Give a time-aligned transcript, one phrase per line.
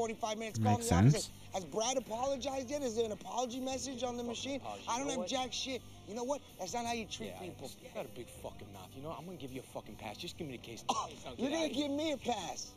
[0.00, 0.58] 45 minutes.
[0.58, 1.26] Call Makes me up and sense.
[1.26, 2.80] say, Has Brad apologized yet?
[2.82, 4.56] Is there an apology message on the machine?
[4.56, 4.84] apology.
[4.88, 5.28] I don't You know have what?
[5.28, 5.82] jack shit.
[6.08, 6.40] You know what?
[6.58, 7.70] That's not how you treat Yeah, people.
[7.82, 8.88] You got a big fucking mouth.
[8.96, 10.16] You know, I'm gonna give you a fucking pass.
[10.16, 10.84] Just give me the case.
[10.88, 12.70] Oh, you're gonna give me a pass.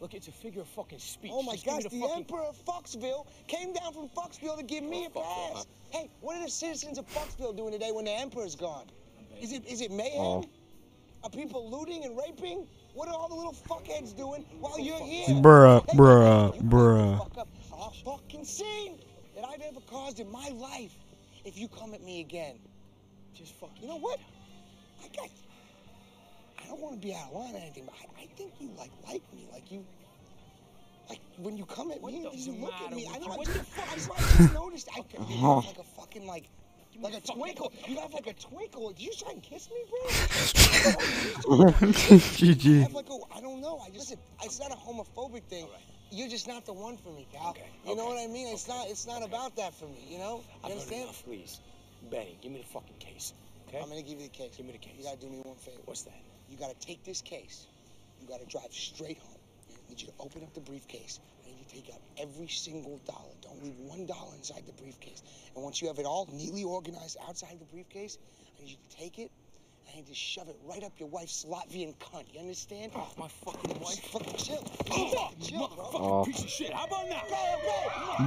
[0.00, 1.30] Look, it's a figure of fucking speech.
[1.34, 2.16] Oh my Just gosh, the the, fucking...
[2.16, 5.66] Emperor of Foxville came down from Foxville to give me a Oh, fuck pass.
[5.90, 8.84] Hey, what are the citizens of Foxville doing today when the Emperor's gone?
[9.40, 10.20] Is it is it mayhem?
[10.20, 10.44] Oh.
[11.24, 12.66] Are people looting and raping?
[12.94, 15.28] What are all the little fuckheads doing while you're here?
[15.28, 17.18] Bruh, bruh, bruh.
[17.18, 18.98] Fuck up a fucking scene
[19.36, 20.92] that I've ever caused in my life.
[21.44, 22.58] If you come at me again,
[23.34, 23.82] Just fucking...
[23.82, 24.18] you know what?
[25.02, 25.28] I got.
[26.62, 28.70] I don't want to be out of line or anything, but I, I think you
[28.78, 29.84] like like me, like you.
[31.08, 33.08] Like when you come at What me, the you look at me.
[33.08, 33.34] I with know.
[33.34, 34.88] What just, the fuck I is- just noticed.
[34.94, 35.64] I, you Oh.
[35.66, 36.48] like a fucking like,
[37.02, 37.72] like a twinkle.
[37.86, 38.90] You have like a twinkle.
[38.90, 40.00] Did you try and kiss me, bro?
[40.08, 42.82] I GG.
[42.82, 43.78] have like a, I don't know.
[43.78, 45.66] I just, listen, it's not a homophobic thing.
[46.10, 47.50] You're just not the one for me, pal.
[47.50, 48.48] Okay, You know what I mean?
[48.48, 50.04] It's not, it's not about that for me.
[50.08, 50.36] You know?
[50.38, 51.02] You I've heard understand?
[51.04, 51.60] enough, please.
[52.10, 53.32] Benny, give me the fucking case.
[53.68, 53.78] Okay?
[53.78, 54.56] I'm gonna give you the case.
[54.56, 54.94] Give me the case.
[54.98, 55.78] You gotta do me one favor.
[55.84, 56.18] What's that?
[56.50, 57.66] You gotta take this case.
[58.20, 59.38] You gotta drive straight home.
[59.70, 61.20] I need you to open up the briefcase.
[61.70, 63.34] I need you to take out every single dollar.
[63.42, 65.22] Don't leave one dollar inside the briefcase.
[65.54, 68.18] And once you have it all neatly organized outside the briefcase,
[68.58, 69.30] I need you to take it
[69.86, 72.24] and I need to shove it right up your wife's Latvian cunt.
[72.32, 72.92] You understand?
[72.94, 73.98] Oh, my fucking wife.
[74.10, 74.64] Fucking chill.
[74.90, 75.84] Oh, Fucking chill, bro.
[75.84, 76.24] motherfucking Oh.
[76.24, 76.72] piece of shit.
[76.72, 77.22] How about now?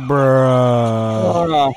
[0.07, 1.73] Bruh.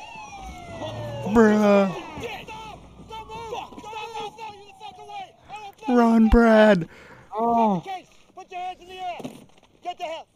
[0.81, 2.21] Ah, Bruh.
[2.23, 2.47] Dead.
[2.47, 2.79] Stop!
[3.09, 3.51] Stop moving!
[3.51, 3.79] Fuck!
[3.81, 4.61] Stop moving!
[4.61, 5.35] You the fuck away!
[5.51, 6.89] I don't Run, Brad.
[7.35, 7.83] oh.
[7.85, 9.19] Case, put your hands in the air.
[9.83, 10.27] Get the hell.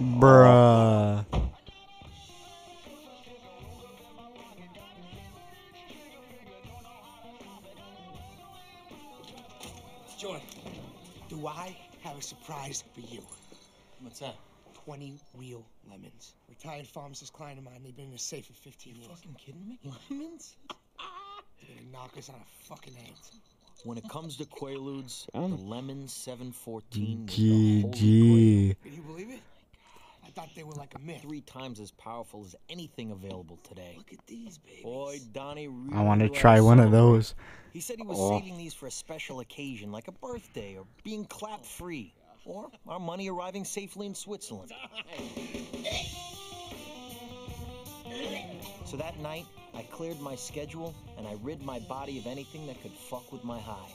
[0.00, 1.24] Bruh.
[10.18, 10.46] Jordan,
[11.28, 13.20] do I have a surprise for you?
[14.00, 14.34] What's that?
[14.84, 16.34] 20 real lemons.
[16.48, 17.80] Retired pharmacist client of mine.
[17.82, 19.06] They've been in the safe for 15 years.
[19.08, 19.78] Fucking kidding me?
[20.10, 20.56] Lemons?
[21.60, 23.32] They're gonna knock us on our fucking heads.
[23.84, 27.92] When it comes to Quaaludes, the Lemon 714 was the holy grail.
[27.92, 28.76] GG.
[28.82, 29.40] Can you believe it?
[30.24, 31.20] I thought they were like a myth.
[31.22, 33.94] Three times as powerful as anything available today.
[33.96, 34.82] Look at these babies.
[34.82, 37.34] Boy, Donnie really I want to try one of those.
[37.72, 38.38] He said he was Oh.
[38.38, 42.14] saving these for a special occasion, like a birthday or being clap free,
[42.46, 44.72] or our money arriving safely in Switzerland.
[48.86, 49.44] So that night,
[49.74, 53.44] I cleared my schedule and I rid my body of anything that could fuck with
[53.44, 53.92] my high.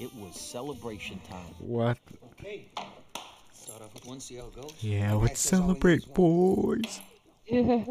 [0.00, 1.54] It was celebration time.
[1.60, 1.98] What?
[2.32, 2.66] Okay.
[3.74, 4.72] Start off with one, see how it goes.
[4.78, 7.00] Yeah, Alright, let's that's all we celebrate, boys.
[7.48, 7.84] Yeah.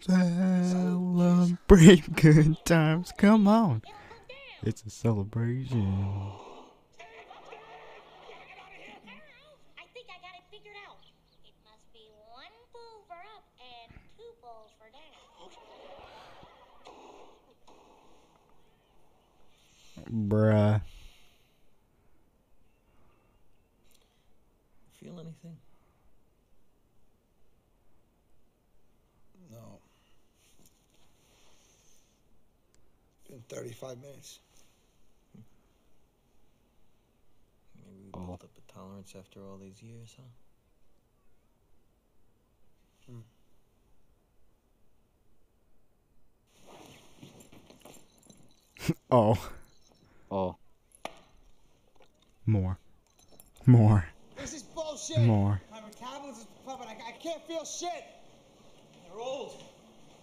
[0.00, 3.10] Celebrate good times.
[3.16, 3.80] Come on.
[4.64, 5.80] It's a celebration.
[9.78, 10.98] I think I got it figured out.
[11.42, 15.00] It must be one bowl for up and two bowls for down.
[20.28, 20.82] Bruh.
[25.14, 25.56] Feel anything?
[29.52, 29.78] No.
[33.30, 34.40] In 35 minutes.
[37.76, 38.26] Maybe we Oh.
[38.26, 40.24] built up a tolerance after all these years, huh?
[43.06, 43.20] Hmm.
[49.10, 49.38] Oh,
[50.30, 50.56] Oh.
[52.46, 52.78] more.
[53.66, 54.08] More.
[54.94, 55.18] This is.
[55.26, 55.60] More.
[55.72, 56.86] My metabolism is pumping.
[56.86, 58.04] I, I can't feel shit.
[59.08, 59.60] They're old.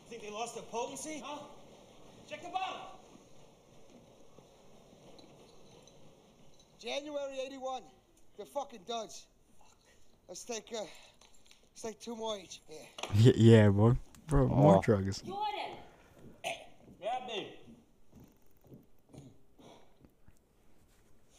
[0.09, 1.21] Think they lost their potency?
[1.21, 1.39] Huh?
[2.29, 2.77] Check the bottle.
[6.79, 7.81] January 81.
[8.37, 9.25] They're fucking duds.
[10.29, 12.61] Let's take, uh, let's take two more each.
[12.69, 12.77] Yeah.
[13.25, 13.95] Y- yeah, boy.
[14.27, 14.81] Bro, more Oh.
[14.81, 15.21] drugs.
[15.21, 15.43] Jordan!
[16.45, 17.47] Yeah, babe.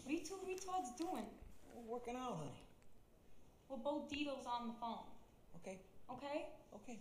[0.04, 1.24] What are you two retards doing?
[1.74, 2.50] We're working out, honey.
[3.72, 4.98] Well, Bo Dietl's on the phone,
[5.56, 5.78] Okay,
[6.10, 6.44] okay?
[6.74, 6.98] okay.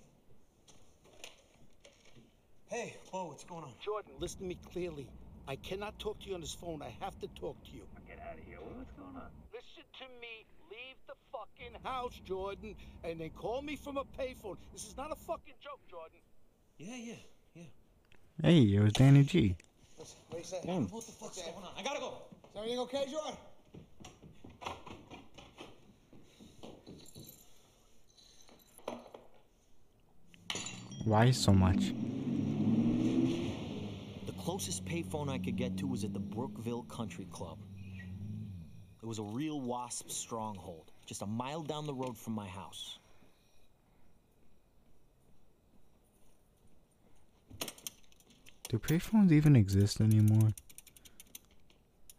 [2.70, 3.74] Hey, whoa, what's going on?
[3.84, 5.10] Jordan, listen to me clearly.
[5.50, 6.82] I cannot talk to you on this phone.
[6.82, 7.82] I have to talk to you.
[8.08, 8.60] Get out of here.
[8.62, 9.28] What's going on?
[9.54, 10.46] Listen to me.
[10.70, 14.56] Leave the fucking house, Jordan, and then call me from a payphone.
[14.72, 16.20] This is not a fucking joke, Jordan.
[16.78, 17.14] Yeah, yeah,
[17.54, 17.64] yeah.
[18.42, 19.58] Hey, it was Danny G.
[20.00, 20.62] Listen, what do you say?
[20.66, 20.88] Damn.
[20.88, 21.74] What the fuck's going on?
[21.78, 22.14] I gotta go.
[22.46, 23.36] Is everything okay, Jordan?
[31.06, 31.94] Why so much?
[34.26, 37.58] The Closest payphone I could get to was at the Brookville Country Club.
[39.02, 43.00] It was a real wasp stronghold, just a mile down the road from my house.
[48.70, 50.50] Do payphones even exist anymore?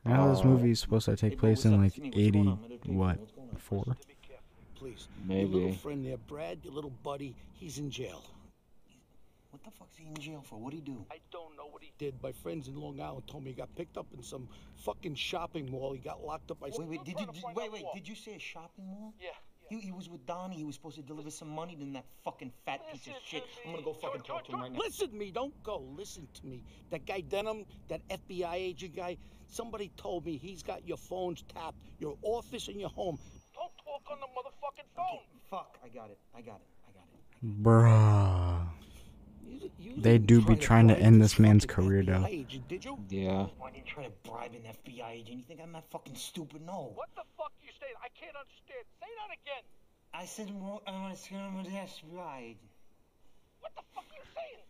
[0.04, 2.48] I know this Uh, movie is supposed to take place in like Jimmy, 80, on?
[2.48, 2.94] I'm at a payphone.
[2.94, 3.56] what, What's going on?
[3.56, 3.96] 4?
[4.74, 5.08] Please.
[5.28, 8.24] Your little friend there, Brad, your little buddy, he's in jail.
[9.52, 10.58] What the fuck's he in jail for?
[10.58, 11.04] What'd he do?
[11.10, 12.14] I don't know what he did.
[12.22, 15.70] My friends in Long Island told me he got picked up in some fucking shopping
[15.70, 15.92] mall.
[15.92, 17.84] He got locked up by Wait, wait, did you did, wait, wait?
[17.94, 19.12] Did you say a shopping mall?
[19.20, 19.28] Yeah.
[19.68, 20.56] He, he was with Donnie.
[20.56, 23.44] He was supposed to deliver some money to that fucking fat piece of shit.
[23.66, 24.78] I'm gonna go fucking talk to him right now.
[24.78, 25.78] Listen to me, don't go.
[25.96, 26.62] Listen to me.
[26.90, 31.76] That guy Denham, that FBI agent guy, somebody told me he's got your phones tapped,
[31.98, 33.18] your office and your home.
[33.54, 35.20] Don't talk on the motherfucking phone.
[35.50, 36.18] Fuck, I got it.
[36.34, 36.68] I got it.
[36.88, 37.62] I got it.
[37.62, 38.66] Bruh.
[38.80, 38.91] You- you
[39.96, 42.12] They do be trying to end this man's career, though.
[42.12, 42.98] FBI agent, did you?
[43.08, 43.46] Yeah.
[43.64, 45.38] I didn't try to bribe an FBI agent.
[45.38, 46.62] You think I'm that fucking stupid?
[46.66, 46.92] No.
[46.94, 47.94] What the fuck you saying?
[48.02, 48.84] I can't understand.
[49.00, 49.64] Say that again.
[50.14, 52.58] I said well, I want to scam with the FBI agent.
[53.60, 54.64] What the fuck you saying?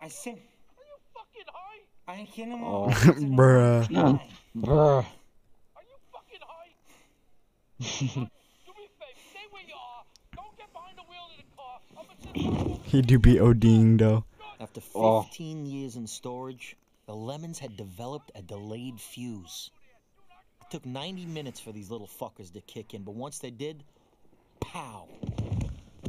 [0.00, 2.12] I said Are you fucking high?
[2.12, 2.52] I ain't kidding.
[2.54, 2.88] Oh.
[2.90, 3.86] Bruh.
[4.56, 5.04] Bruh.
[5.76, 6.72] Are you fucking high?
[7.78, 9.20] Do me a favor.
[9.30, 10.04] Stay where you are.
[10.36, 11.80] Don't get behind the wheel of the car.
[11.96, 14.24] I'm gonna sit right over He do be ODing though.
[14.58, 15.20] After Oh.
[15.24, 16.74] 15 years in storage,
[17.04, 19.70] the Lemons had developed a delayed fuse.
[20.62, 23.84] It took 90 minutes for these little fuckers to kick in, but once they did,
[24.60, 25.06] pow.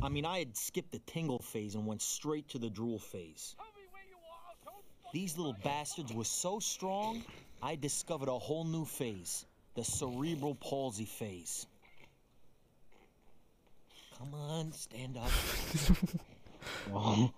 [0.02, 3.56] I mean, I had skipped the tingle phase and went straight to the drool phase.
[3.58, 4.56] Tell me where you are.
[4.64, 7.26] Don't These little bastards were so strong,
[7.62, 11.68] I discovered a whole new phase the cerebral palsy phase.
[14.18, 15.30] Come on, stand up.
[16.94, 17.32] Oh.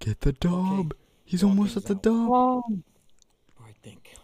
[0.00, 0.94] Get the dub.
[1.24, 2.02] He's Dog almost at the out.
[2.02, 2.12] dub.
[2.30, 2.72] All
[3.60, 4.14] right, think.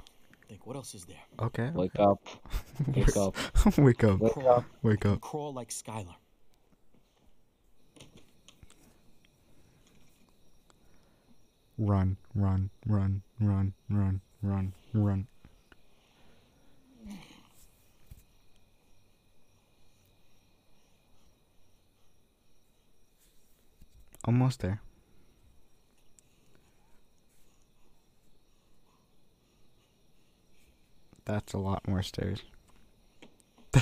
[0.48, 1.16] Think, what else is there?
[1.40, 1.70] Okay.
[1.74, 2.18] Wake up.
[2.94, 3.36] Wake up.
[3.78, 4.20] Wake up.
[4.20, 4.64] Wake up.
[4.82, 5.20] Wake up.
[5.20, 6.16] Crawl like Skylar.
[11.78, 15.26] Run, run, run, run, run, run, run.
[24.24, 24.80] Almost there.
[31.24, 32.42] That's a lot more stairs.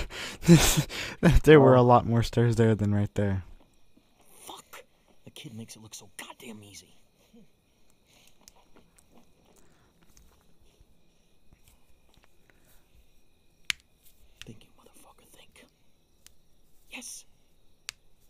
[1.44, 3.42] there were a lot more stairs there than right there.
[4.40, 4.84] Fuck!
[5.24, 6.94] The kid makes it look so goddamn easy.
[14.44, 15.64] Think, you motherfucker, think.
[16.90, 17.24] Yes!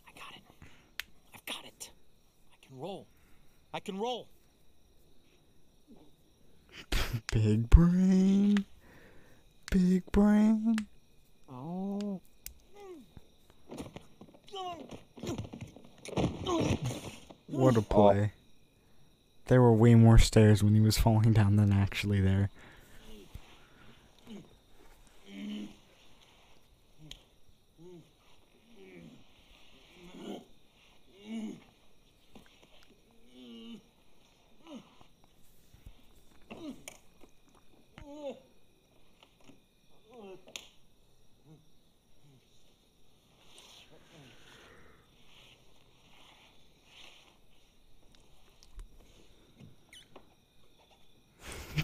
[0.07, 0.43] I got it.
[1.35, 1.91] I've got it.
[2.53, 3.07] I roll.
[3.75, 4.29] I can roll.
[7.33, 8.65] Big brain.
[9.71, 10.77] Big brain.
[11.51, 12.21] Oh.
[17.47, 18.33] What a play.
[19.47, 22.51] There were way more stairs when he was falling down than actually there.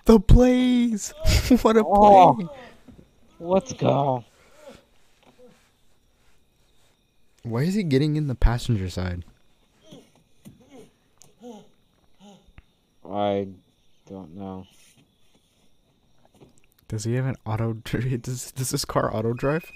[0.04, 1.10] The blaze!
[1.62, 2.34] what a Oh.
[2.34, 2.48] play!
[3.40, 4.24] Let's go.
[7.42, 9.24] Why is he getting in the passenger side?
[13.08, 13.48] I
[14.08, 14.66] don't know.
[16.88, 17.74] Does he have an auto?
[17.84, 19.70] dri- Does does this car auto drive?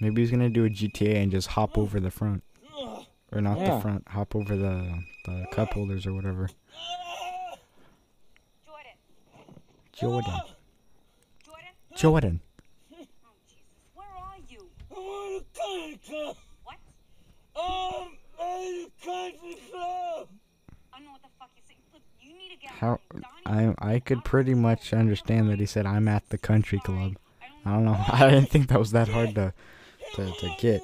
[0.00, 2.42] Maybe he's gonna do a GTA and just hop over the front,
[3.32, 6.48] or not the front, hop over the the cup holders or whatever.
[8.64, 8.92] Jordan.
[9.92, 10.40] Jordan,
[11.42, 11.72] Jordan.
[11.96, 12.40] Jordan.
[12.92, 13.66] Oh Jesus.
[13.94, 14.68] Where are you?
[14.90, 16.36] The country club.
[16.64, 16.76] What?
[17.56, 20.28] Um, the country club.
[20.92, 21.78] I don't know what the fuck you're saying.
[21.92, 23.00] Look, you need to get How
[23.46, 27.16] I I could pretty much understand that he said I'm at the country club.
[27.40, 27.96] I I don't know.
[28.08, 29.54] I didn't think that was that hard to
[30.16, 30.82] to, to get.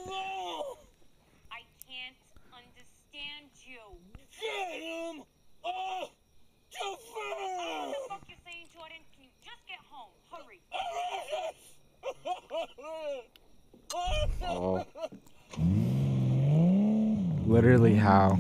[17.47, 18.39] Literally how?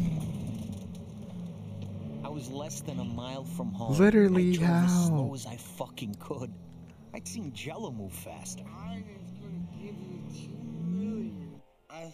[2.25, 3.97] I was less than a mile from home.
[3.99, 4.85] Literally I how?
[4.85, 6.53] As slow as I fucking could.
[7.15, 8.65] I'd seen Jello move faster.
[8.75, 9.05] I'm
[9.41, 11.61] gonna give you two million.
[11.91, 12.13] I'm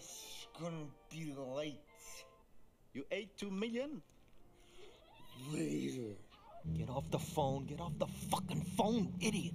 [0.61, 1.79] gonna be late.
[2.93, 4.01] You ate two million?
[5.53, 6.17] Later.
[6.77, 7.65] Get off the phone.
[7.65, 9.53] Get off the fucking phone, idiot.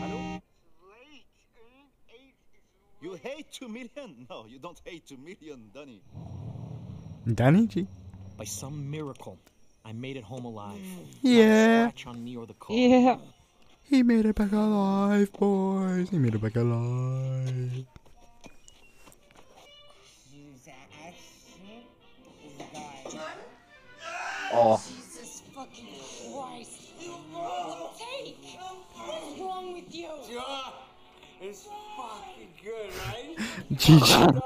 [0.00, 0.41] Hello?
[3.02, 3.12] Late.
[3.12, 3.24] Ain't eight.
[3.24, 4.26] You hate two million?
[4.30, 6.02] No, you don't hate two million, Danny.
[7.34, 7.86] Danny G.
[8.36, 9.38] By some miracle,
[9.84, 10.80] I made it home alive.
[11.22, 11.88] Yeah.
[11.90, 12.76] Scratch on me or the car.
[12.76, 13.16] Yeah.
[13.82, 16.08] He made it back alive, boys.
[16.10, 17.84] He made it back alive.
[20.32, 21.84] His accent
[22.44, 23.22] is a guy.
[24.52, 24.82] Oh.
[24.88, 25.86] Jesus fucking
[26.32, 26.78] Christ.
[27.98, 28.58] Take!
[28.94, 30.08] What's wrong with you?
[31.42, 33.36] Yeah, it's fucking good, right?
[33.74, 34.42] GG.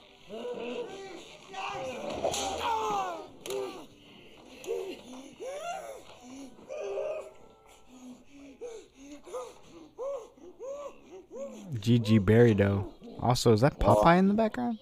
[12.23, 12.93] GG Barry though.
[13.21, 14.79] Also, is that Popeye in the background?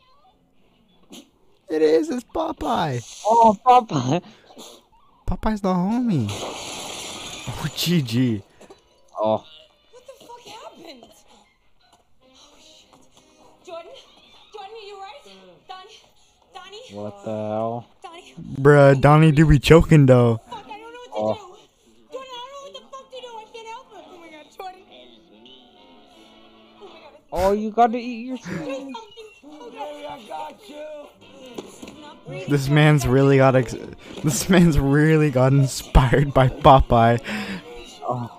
[1.69, 2.11] It is.
[2.11, 3.01] It's Popeye.
[3.27, 4.23] Oh, Papa.
[5.27, 6.27] Popeye's the homie.
[6.31, 8.43] Oh, GG.
[9.19, 9.45] Oh.
[9.93, 11.05] What the fuck happened?
[12.25, 13.67] Oh shit.
[13.67, 13.91] Jordan?
[14.53, 15.23] Jordan, are you right?
[15.69, 16.01] Donnie?
[16.55, 16.95] Donnie?
[16.95, 17.87] What the hell?
[18.03, 18.35] Donnie?
[18.61, 20.41] Bruh, Donnie do be choking though.
[27.81, 28.59] Gotta eat your Do food.
[28.59, 28.93] something.
[29.73, 29.73] God.
[29.75, 32.03] I got you.
[32.03, 32.51] Not breathing.
[32.51, 33.75] This man's really got ex-
[34.23, 37.21] this man's really got inspired by Popeye.
[38.03, 38.37] Oh.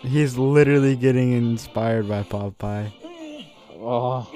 [0.00, 2.92] He's literally getting inspired by Popeye.
[3.78, 4.26] Oh.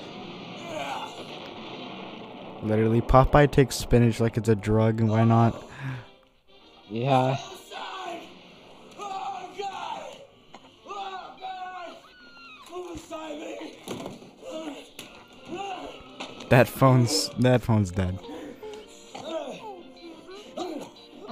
[2.62, 5.64] Literally, Popeye takes spinach like it's a drug, and why not?
[6.90, 7.38] Yeah.
[8.98, 10.16] Oh god!
[10.86, 11.96] Oh god!
[12.68, 13.78] Come beside me!
[16.50, 18.18] That phone's that phone's dead.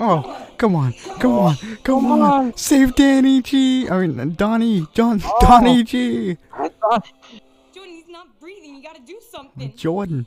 [0.01, 2.21] Oh, come on, come oh, on, come on!
[2.21, 2.57] on.
[2.57, 3.89] Save Danny G.
[3.91, 5.39] I mean uh, Donnie, John, oh.
[5.41, 6.39] Donnie G.
[6.57, 7.03] Jordan,
[7.85, 8.77] he's not breathing.
[8.77, 9.75] You gotta do something.
[9.77, 10.27] Jordan.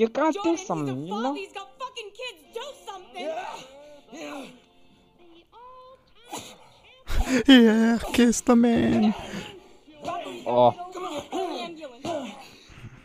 [0.00, 1.22] You gotta Jordan, do he's a something, you father.
[1.22, 1.34] know?
[1.34, 2.44] He's got fucking kids.
[2.54, 3.22] Do something.
[3.22, 4.46] Yeah!
[7.46, 9.14] Yeah, kiss the man.
[10.46, 10.72] Oh.
[10.92, 11.22] Come on.
[11.30, 12.04] Call the ambulance.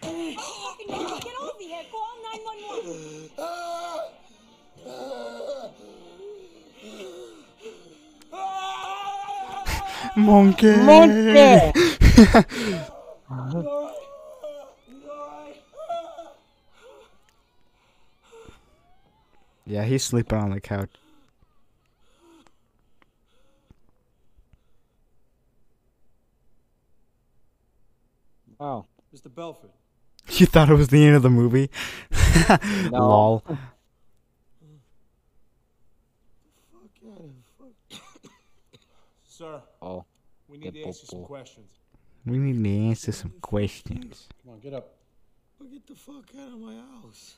[0.01, 0.87] Fucking
[1.21, 1.83] get over here.
[1.91, 3.29] Call 911.
[10.17, 10.75] Monkey.
[10.77, 11.73] Monkey.
[19.65, 20.91] Yeah, he's sleeping on the couch.
[28.59, 28.85] Oh.
[29.13, 29.33] Mr.
[29.33, 29.71] Belfort.
[30.27, 31.69] You thought it was the end of the movie?
[32.91, 32.99] No.
[32.99, 33.43] Lol.
[39.27, 40.05] Sir, Oh.
[40.47, 41.27] we need to Get ask you some popo.
[41.27, 41.67] questions.
[42.25, 44.27] We need to answer some questions.
[44.43, 44.95] Come on, get up.
[45.59, 47.35] Well, get the fuck out of my house.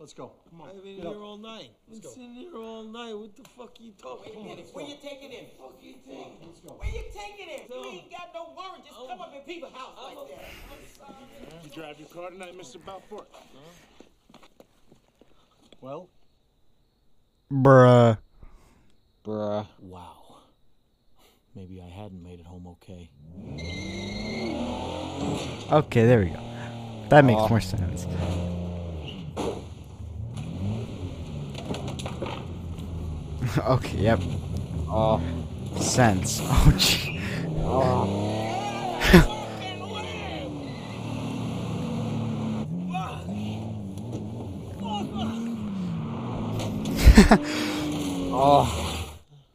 [0.00, 0.32] Let's go.
[0.48, 0.68] Come on.
[0.70, 1.20] I've been get here up.
[1.20, 1.72] all night.
[1.90, 3.12] Been sitting here all night.
[3.12, 4.74] What the fuck are you talking about?
[4.74, 5.44] Where you taking him?
[5.58, 6.36] Fuck you taking?
[6.42, 6.72] Let's go.
[6.72, 7.68] Where you taking him?
[7.68, 8.82] Tell You ain't got no warrant.
[8.86, 9.08] Just oh.
[9.08, 11.62] come up in people's house like that.
[11.62, 12.82] Did you drive your car tonight, Mr.
[12.82, 13.28] Belfort?
[15.82, 16.08] Well,
[17.52, 18.16] Bruh.
[19.22, 19.66] Bruh.
[19.80, 20.36] Wow.
[21.54, 23.10] Maybe I hadn't made it home okay.
[25.70, 26.40] Okay, there we go.
[27.10, 27.48] That makes Oh.
[27.48, 28.06] more sense.
[33.58, 34.20] okay, yep.
[34.88, 35.20] Oh.
[35.80, 36.40] Sense.
[36.52, 37.20] Oh, gee.
[37.62, 38.16] Oh.
[48.42, 49.10] Oh.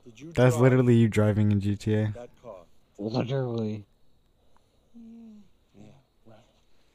[0.06, 2.14] did you That's literally you driving in GTA.
[2.14, 2.56] that car?
[2.98, 3.86] Literally.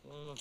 [0.08, 0.36] I'm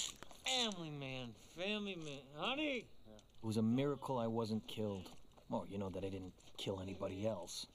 [0.46, 1.30] family man.
[1.58, 2.20] Family man.
[2.38, 2.86] Honey.
[3.08, 5.10] It was a miracle I wasn't killed.
[5.50, 7.66] Well, you know that I didn't kill anybody else.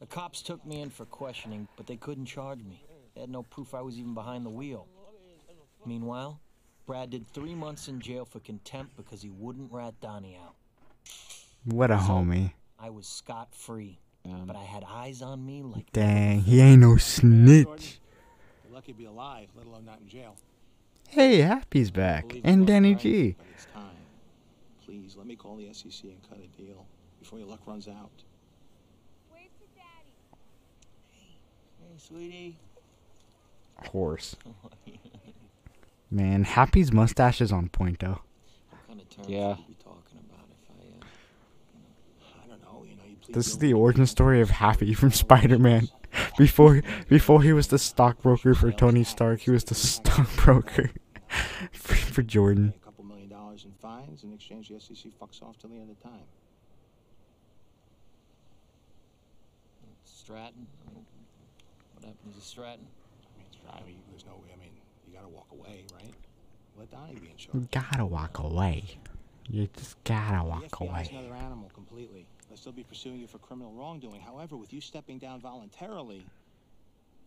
[0.00, 2.84] The cops took me in for questioning, but they couldn't charge me.
[3.14, 4.88] They had no proof I was even behind the wheel.
[5.86, 6.40] Meanwhile,
[6.86, 10.54] Brad did three months in jail for contempt because he wouldn't rat Donnie out.
[11.64, 12.52] What a homie.
[12.78, 16.80] I was scot free, Um, but I had eyes on me like Dang, he ain't
[16.80, 18.00] no snitch.
[18.64, 20.36] You're lucky to be alive, let alone not in jail.
[21.08, 22.34] Hey, Happy's back.
[22.42, 23.36] And Danny right, G.
[23.38, 23.96] But it's time.
[24.84, 26.86] Please let me call the SEC and cut a deal
[27.22, 28.10] before your luck runs out.
[29.30, 30.12] Where's the daddy?
[31.80, 32.56] Hey, sweetie.
[33.86, 34.34] Horse.
[36.10, 38.20] Man, Happy's mustache is on point though.
[38.70, 39.54] What kind of terms Yeah.
[39.56, 43.58] should we talking about if I, uh, I don't know, you know, you This is
[43.58, 45.88] the origin story of Happy from Spider-Man.
[46.36, 50.90] Before before he was the stockbroker for Tony Stark, he was the stockbroker
[51.72, 52.74] for, for Jordan.
[52.76, 55.90] A couple million dollars in fines in exchange the SEC fucks off till the end
[55.90, 56.20] of time.
[60.22, 60.66] Stratton.
[61.94, 62.86] What happened to Stratton?
[62.86, 63.80] I mean, it's I
[64.10, 64.70] there's no, I mean,
[65.08, 66.14] you gotta walk away, right?
[66.78, 67.54] Let Donnie be in charge.
[67.54, 68.84] You gotta walk away.
[69.48, 71.18] You just gotta The walk FBI is away.
[71.18, 72.24] another animal completely.
[72.48, 74.20] They'll still be pursuing you for criminal wrongdoing.
[74.20, 76.24] However, with you stepping down voluntarily,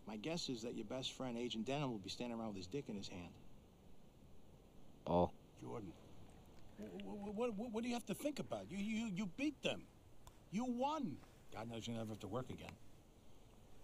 [0.08, 2.66] my guess is that your best friend, Agent Denham, will be standing around with his
[2.66, 3.28] dick in his hand.
[5.06, 5.30] oh.
[5.62, 5.92] Jordan,
[7.04, 8.66] what, what, what, what do you have to think about?
[8.70, 9.82] You, you, you beat them.
[10.50, 11.16] You won.
[11.54, 12.72] God knows you never have to work again.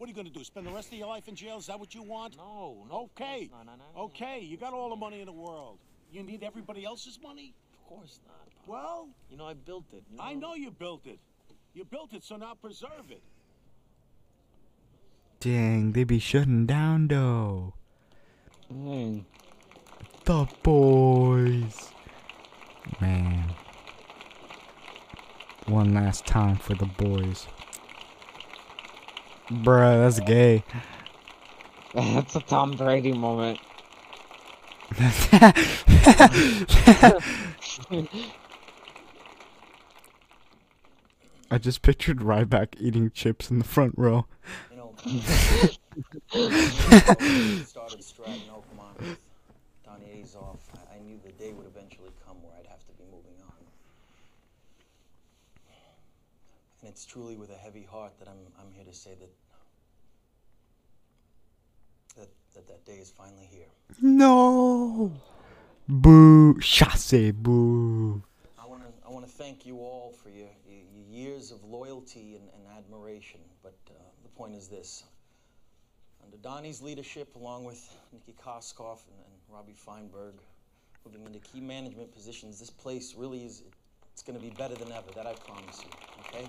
[0.03, 0.43] What are you going to do?
[0.43, 1.59] Spend the rest of your life in jail?
[1.59, 2.37] Is that what you want?
[2.37, 3.03] No, no.
[3.03, 3.49] Okay.
[3.53, 4.03] no, no, no.
[4.07, 5.79] Okay, you got all the money in the world.
[6.11, 7.55] You need everybody else's money?
[7.73, 8.51] Of course not.
[8.67, 8.69] Pop.
[8.69, 10.03] Well, You know I built it.
[10.11, 11.21] You I know you built it.
[11.73, 13.23] You built it, so now preserve it.
[15.39, 17.75] Dang, they be shutting down though.
[18.69, 19.25] Dang.
[20.25, 21.93] The boys.
[23.01, 23.55] Man.
[25.67, 27.47] One last time for the boys.
[29.53, 30.65] Bruh, that's gay.
[31.95, 33.59] That's a Tom Brady moment.
[41.51, 44.25] I just pictured Ryback eating chips in the front row.
[45.05, 45.21] You
[47.67, 49.19] started Stratton Oakmont with
[49.85, 50.57] Donnie Azoff.
[50.75, 53.53] I, I knew the day would eventually come where I'd have to be moving on.
[56.81, 59.29] And it's truly with a heavy heart that I'm, I'm here to say that,
[62.55, 63.67] that that day is finally here.
[64.01, 65.13] No!
[65.89, 66.59] Boo!
[66.61, 68.23] Chasse, boo!
[68.59, 72.37] I want to I want to thank you all for your, your, years of loyalty
[72.37, 73.41] and, and admiration.
[73.63, 75.05] But uh, the point is this:
[76.25, 80.35] under Donnie's leadership, along with Nikki Koskoff and, and Robbie Feinberg,
[81.05, 83.63] moving into key management positions, this place really is
[84.13, 85.11] it's going to be better than ever.
[85.15, 85.91] That I promise you.
[86.29, 86.47] Okay.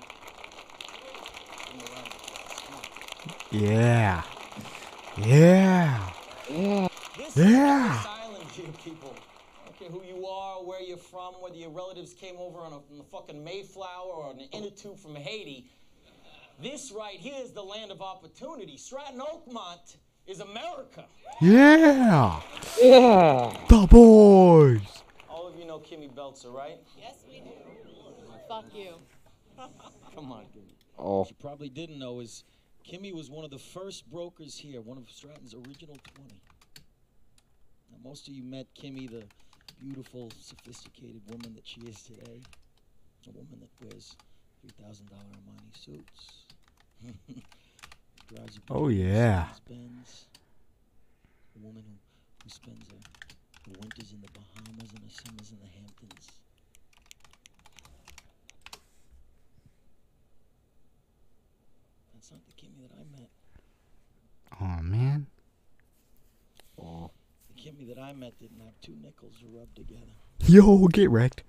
[1.65, 2.61] Give me a round of applause.
[2.61, 3.67] Come on.
[3.67, 4.23] Yeah.
[5.17, 6.10] Yeah.
[6.49, 6.88] Yeah.
[7.17, 7.99] This Yeah.
[7.99, 9.13] is island here, people.
[9.62, 12.73] I don't care who you are, where you're from, whether your relatives came over on,
[12.73, 15.69] a, on the fucking Mayflower or an inner tube from Haiti.
[16.62, 18.78] This right here is the land of opportunity.
[18.78, 19.97] Stratton Oakmont
[20.28, 21.06] is America.
[21.41, 22.41] Yeah.
[22.82, 23.58] Yeah.
[23.69, 24.82] The boys.
[25.30, 26.78] All of you know Kimmy Belzer, right?
[26.97, 27.49] Yes, we do.
[28.47, 28.95] Fuck you.
[30.15, 30.73] Come on, Kimmy.
[30.97, 31.19] Oh.
[31.19, 32.43] What you probably didn't know is
[32.88, 36.34] Kimmy was one of the first brokers here, one of Stratton's original 20.
[37.91, 39.24] Now, most of you met Kimmy, the
[39.80, 42.41] beautiful, sophisticated woman that she is today.
[43.28, 44.15] A woman that wears
[44.65, 46.46] $3,000 Armani suits.
[48.34, 49.48] Drives a Oh, yeah.
[49.48, 50.26] Mercedes-Benz.
[51.56, 51.96] A woman who,
[52.43, 52.98] who spends her,
[53.65, 56.28] her winters in the Bahamas and her summers in the Hamptons.
[64.63, 65.28] Oh man.
[66.82, 67.12] Oh.
[67.49, 70.02] The Kimmy that I met didn't have two nickels to rub together.
[70.45, 71.43] Yo, get wrecked.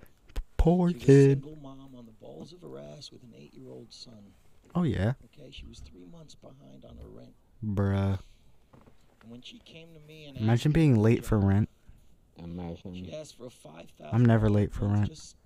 [0.57, 1.43] Poor she kid.
[1.43, 4.33] single mom on the balls of her ass with an eight year old son.
[4.73, 5.13] Oh, yeah.
[5.25, 7.33] Okay, she was three months behind on her rent.
[7.63, 8.19] Bruh.
[9.21, 11.69] And when she came to me and Imagine being late for rent.
[12.43, 12.93] Imagine.
[12.95, 15.07] She asked for 5000 I'm never late for rent.
[15.07, 15.37] Just,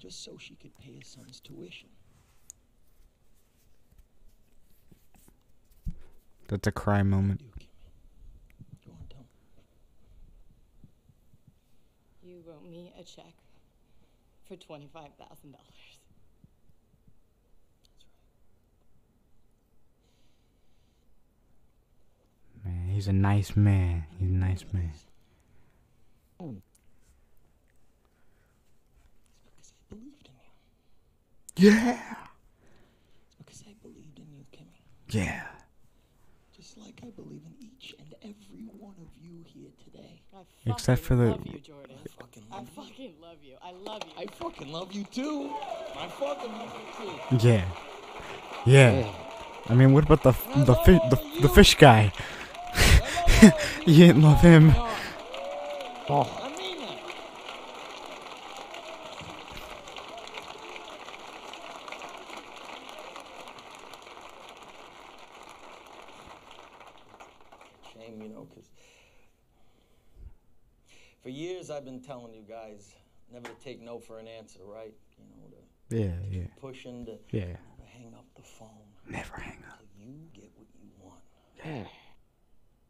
[0.00, 1.88] just so she could pay his son's tuition.
[6.48, 7.40] That's a cry moment.
[8.84, 9.20] Go on, tell
[12.22, 12.30] me.
[12.30, 13.34] You wrote me a check
[14.46, 15.98] for twenty-five thousand dollars.
[22.64, 24.04] Man, he's a nice man.
[24.18, 24.92] He's a nice man.
[29.88, 30.34] Believed in
[31.64, 31.70] you.
[31.70, 31.98] Yeah.
[33.26, 34.80] It's because I believed in you, Kimmy.
[35.10, 35.46] Yeah.
[37.02, 40.20] Just like I believe in each and every one of you here today.
[40.34, 41.96] I Except for the- love you, Jordan.
[42.04, 42.82] I fucking love you.
[42.82, 43.56] fucking love you.
[43.62, 44.12] I love you.
[44.22, 45.50] I fucking love you too.
[45.96, 46.72] I fucking love
[47.30, 47.48] you too.
[47.48, 47.64] Yeah.
[48.66, 49.12] Yeah.
[49.68, 52.12] I mean, what about the f- the fi- the, the fish guy?
[53.86, 54.72] you didn't love him.
[56.08, 56.98] Oh, I mean that.
[67.92, 68.68] Shame, you know, because
[71.22, 72.94] for years I've been telling you guys
[73.32, 74.92] never to take no for an answer, right?
[75.18, 77.44] You know, to Yeah, yeah, pushing to yeah.
[77.46, 78.68] never hang up the phone
[79.08, 79.80] Never hang up.
[79.98, 81.20] you get what you want
[81.64, 81.84] yeah.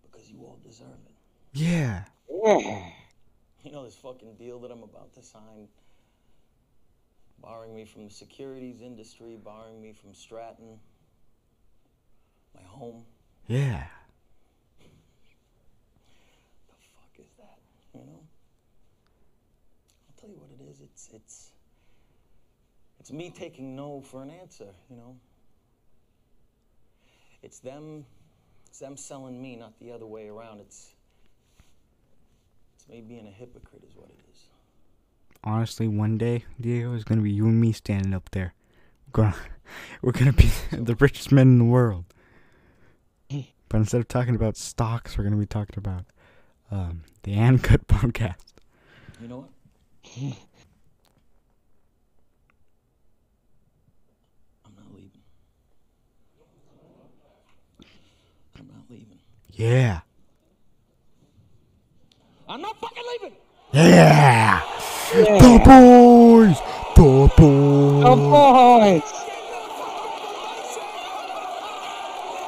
[0.03, 1.15] because you all deserve it.
[1.53, 2.05] Yeah.
[2.31, 2.89] Yeah.
[3.63, 5.69] You know this fucking deal that I'm about to sign,
[7.41, 10.79] barring me from the securities industry, barring me from Stratton,
[12.55, 13.05] my home.
[13.47, 13.85] Yeah.
[14.81, 17.59] The fuck is that?
[17.95, 18.21] You know?
[20.09, 20.81] I'll tell you what it is.
[21.03, 21.51] It's it's
[23.01, 24.69] it's me taking no for an answer.
[24.89, 25.17] You know?
[27.43, 28.05] It's them.
[28.67, 30.61] It's them selling me, not the other way around.
[30.61, 30.93] It's
[32.77, 34.39] it's me being a hypocrite, is what it is.
[35.43, 38.55] Honestly, one day, Diego, is gonna be you and me standing up there.
[39.09, 39.37] We're gonna,
[40.03, 42.05] we're gonna be the richest men in the world.
[43.69, 46.05] But instead of talking about stocks, we're gonna be talking about
[46.71, 48.37] um, the Uncut podcast.
[49.19, 49.49] You know what?
[54.65, 55.23] I'm not leaving.
[58.59, 59.19] I'm not leaving.
[59.53, 60.01] Yeah.
[62.49, 63.37] I'm not fucking leaving.
[63.73, 64.61] Yeah.
[65.15, 66.59] The boys.
[66.97, 68.05] The boys.
[68.07, 69.03] Oh, boys.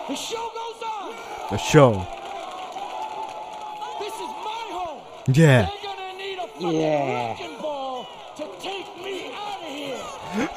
[0.09, 1.15] The show goes on.
[1.51, 1.93] The show.
[4.01, 5.01] This is my home.
[5.29, 5.67] Yeah.
[5.67, 7.29] They're gonna need a fucking Yeah.
[7.31, 10.01] wrecking ball to take me out of here.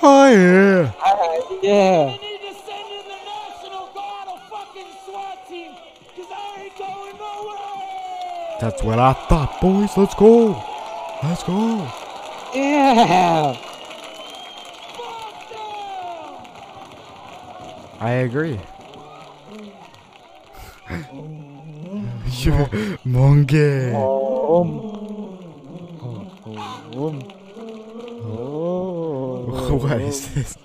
[0.03, 0.91] Oh yeah.
[1.05, 2.17] Uh, yeah.
[8.59, 9.95] That's what I thought, boys.
[9.95, 10.63] Let's go.
[11.21, 11.91] Let's go.
[12.55, 13.55] Yeah.
[17.99, 18.59] I agree.
[22.39, 23.91] yeah, monkey.
[29.77, 30.57] what is this?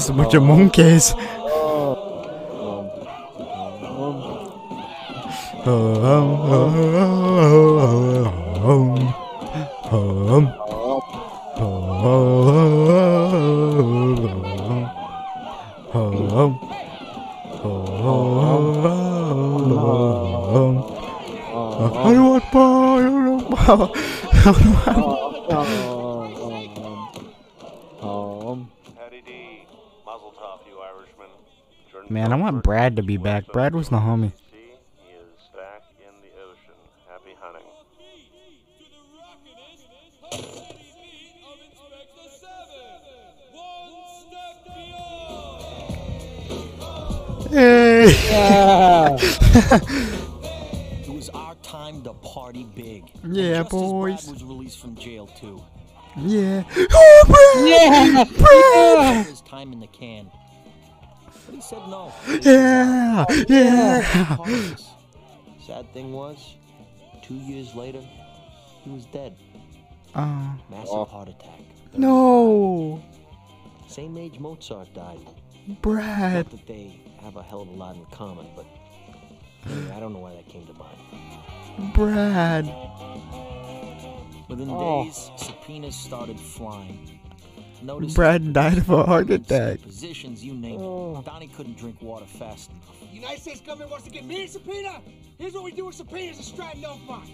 [0.00, 1.12] Is a bunch of monkeys.
[30.30, 31.28] Muzzle Top, you Irishman.
[31.90, 33.46] Jordan Man, I want Brad to be back.
[33.48, 34.32] Brad was the homie.
[34.52, 36.74] He is back in the ocean.
[37.08, 37.62] Happy hunting.
[47.50, 48.14] Hey.
[48.30, 49.16] Yeah.
[51.02, 53.10] it was our time to party big.
[53.24, 54.24] Yeah, boys.
[54.24, 55.60] Brad was released from jail too.
[56.16, 56.64] Yeah.
[56.92, 57.68] Oh, Brad.
[57.68, 58.24] Yeah.
[58.38, 59.26] Brad.
[59.26, 60.30] His time in the can.
[61.46, 62.12] But he said no.
[62.42, 63.24] Yeah.
[63.48, 64.74] Yeah.
[65.64, 66.56] Sad thing was,
[67.22, 68.02] two years later,
[68.82, 69.36] he was dead.
[70.14, 70.20] Uh.
[70.20, 70.58] Oh.
[70.70, 71.60] Massive heart attack.
[71.96, 73.02] No.
[73.86, 75.20] Same age Mozart died.
[75.82, 76.46] Brad.
[76.46, 78.66] Not that they have a hell of a lot in common, but
[79.66, 81.94] anyway, I don't know why that came to mind.
[81.94, 82.66] Brad.
[84.50, 85.04] Within Oh.
[85.04, 87.20] days, subpoenas started flying.
[87.82, 89.80] Notice Brad died of a heart attack.
[89.80, 90.82] positions, you name it.
[90.82, 91.22] Oh.
[91.24, 93.14] Donnie couldn't drink water fast enough.
[93.14, 95.00] United States government wants to get me a subpoena.
[95.38, 97.30] Here's what we do with subpoenas and Stratton don't find.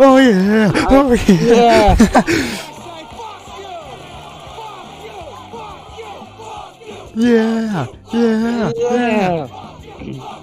[0.00, 0.72] Oh yeah.
[0.90, 1.94] Oh yeah.
[7.14, 7.86] Yeah.
[8.12, 8.72] Yeah.
[8.80, 9.48] Yeah.
[9.50, 10.37] Oh.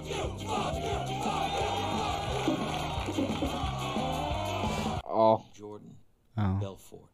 [6.37, 6.57] Oh.
[6.59, 7.09] Belfort.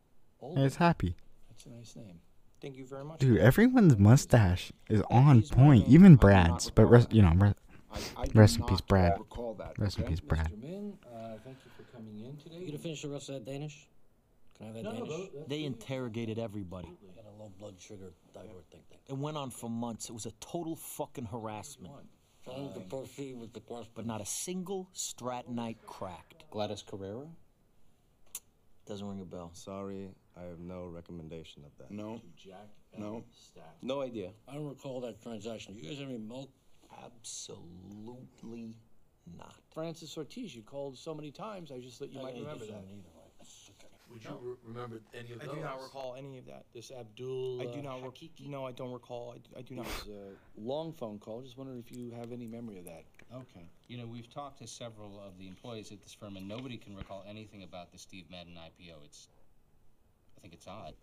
[0.58, 1.16] It's happy.
[1.50, 2.20] That's a nice name.
[2.62, 3.20] Thank you very much.
[3.20, 5.88] Dude, everyone's mustache is on point.
[5.88, 7.56] Even Brad's, but rest, you know, rest,
[8.34, 9.20] rest in peace, Brad.
[9.78, 10.52] Rest in peace, Brad.
[10.62, 12.58] Min, uh, thank you for coming in today.
[12.58, 13.88] You gonna finish the rest of that Danish?
[14.58, 15.30] Can I have that No, no, Danish?
[15.34, 16.88] but- They interrogated everybody.
[17.16, 18.82] Got a low blood sugar thyroid thing.
[18.90, 19.00] thing.
[19.08, 20.10] It went on for months.
[20.10, 21.94] It was a total fucking harassment.
[22.44, 23.92] Trying to proceed with the question.
[23.96, 26.50] But not a single Strattonite cracked.
[26.50, 27.28] Gladys Carrera?
[28.88, 29.52] Doesn't ring a bell.
[29.54, 31.92] Sorry, I have no recommendation of that.
[31.92, 32.22] No.
[32.36, 32.68] Jack
[32.98, 33.24] No.
[33.32, 33.76] Stack.
[33.82, 34.32] No idea.
[34.48, 35.76] I don't recall that transaction.
[35.76, 36.50] You guys have any milk?
[37.04, 38.76] Absolutely
[39.38, 39.56] not.
[39.74, 42.84] Francis Ortiz, you called so many times, I just thought you might remember that.
[44.12, 45.44] Would you re- remember any of that?
[45.44, 45.56] I those?
[45.56, 46.66] do not recall any of that.
[46.74, 47.62] This Abdul.
[47.62, 48.04] I do not.
[48.04, 49.36] Rec- no, I don't recall.
[49.56, 49.86] I, I do not.
[49.86, 51.42] It was a long phone call.
[51.42, 53.06] Just wondering if you have any memory of that.
[53.34, 53.66] Okay.
[53.88, 56.96] You know, we've talked to several of the employees at this firm, and nobody can
[56.96, 59.06] recall anything about the Steve Madden IPO.
[59.06, 59.30] It's,
[60.38, 60.94] I think it's odd.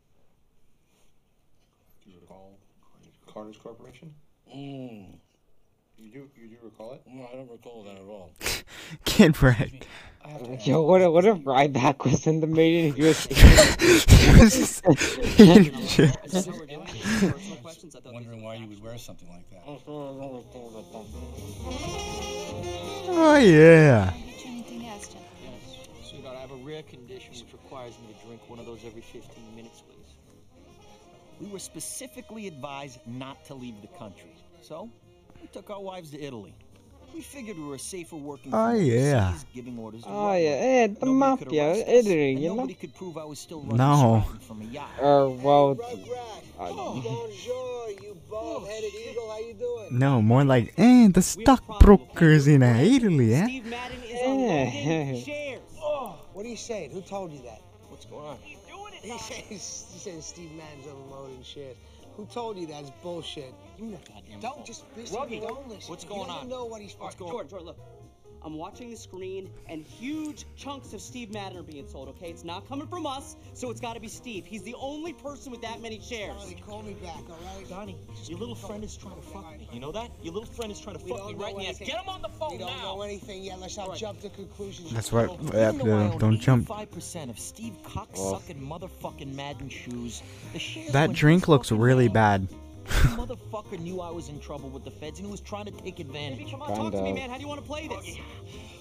[2.04, 2.58] Do you recall
[3.26, 4.14] Carter's Corporation?
[4.54, 5.18] Mm.
[5.98, 6.30] You do.
[6.40, 7.02] You do recall it?
[7.06, 8.30] No, I don't recall that at all.
[9.04, 9.84] Kid Brad.
[10.64, 12.92] Yo, what if, what if Ryback was in the meeting?
[12.94, 13.26] He was.
[13.26, 14.84] just
[18.12, 19.62] Wondering why you would wear something like that.
[19.66, 19.80] Oh,
[23.08, 24.12] oh yeah.
[26.02, 29.00] Sweetheart, I have a rare condition which requires me to drink one of those every
[29.00, 30.12] 15 minutes, please.
[31.40, 34.34] We were specifically advised not to leave the country.
[34.60, 34.90] So,
[35.40, 36.54] we took our wives to Italy.
[37.14, 39.28] We figured we were safer working Oh, from yeah.
[39.30, 40.60] overseas, giving orders than Oh what yeah, work.
[40.60, 42.54] eh, the Nobody could mafia, Italy, you know.
[42.56, 44.20] nobody could prove I was still running No.
[44.24, 44.90] Stratton from a yacht.
[45.00, 45.74] Uh, well,
[46.58, 49.30] Bonjour, you bald-headed eagle.
[49.30, 49.98] How you doing?
[49.98, 53.46] No, more like, eh, the stockbrokers in uh, Italy, eh?
[54.14, 55.22] eh.
[55.80, 56.90] Oh, what are you saying?
[56.90, 57.60] Who told you that?
[57.88, 58.36] What's going on?
[58.42, 58.58] he's
[59.12, 61.76] He says, he says Steve Madden's overloading shit.
[62.18, 63.54] Who told you that's bullshit.
[63.78, 63.98] You know,
[64.40, 65.16] don't just listen.
[65.16, 65.88] Ruggie, don't listen.
[65.88, 66.48] what's going doesn't on?
[66.48, 67.78] know what he's What's going Jordan, Jordan, look.
[68.44, 72.30] I'm watching the screen, and huge chunks of Steve Madden are being sold, okay?
[72.30, 74.46] It's not coming from us, so it's gotta be Steve.
[74.46, 76.36] He's the only person with that many shares.
[76.42, 77.68] Donnie, call me back, all right?
[77.68, 77.96] Donnie,
[78.26, 79.68] your little friend is trying to fuck me.
[79.72, 80.10] You know that?
[80.22, 81.78] Your little friend is trying to We fuck me right in the ass.
[81.78, 82.96] Get him on the phone We don't now.
[82.96, 83.60] know anything yet.
[83.60, 84.92] Let's not jump to conclusions.
[84.92, 85.28] That's right.
[85.30, 86.68] Even Yeah, though don't, don't jump.
[86.68, 90.22] 85% of Steve cocksucking motherfucking Madden shoes.
[90.52, 92.14] The That drink looks really down.
[92.14, 92.48] bad.
[93.16, 96.00] motherfucker knew I was in trouble with the feds and he was trying to take
[96.00, 96.38] advantage.
[96.38, 97.28] Baby, come on, talk to me, man.
[97.28, 97.98] How do you want to play this?
[97.98, 98.22] Okay.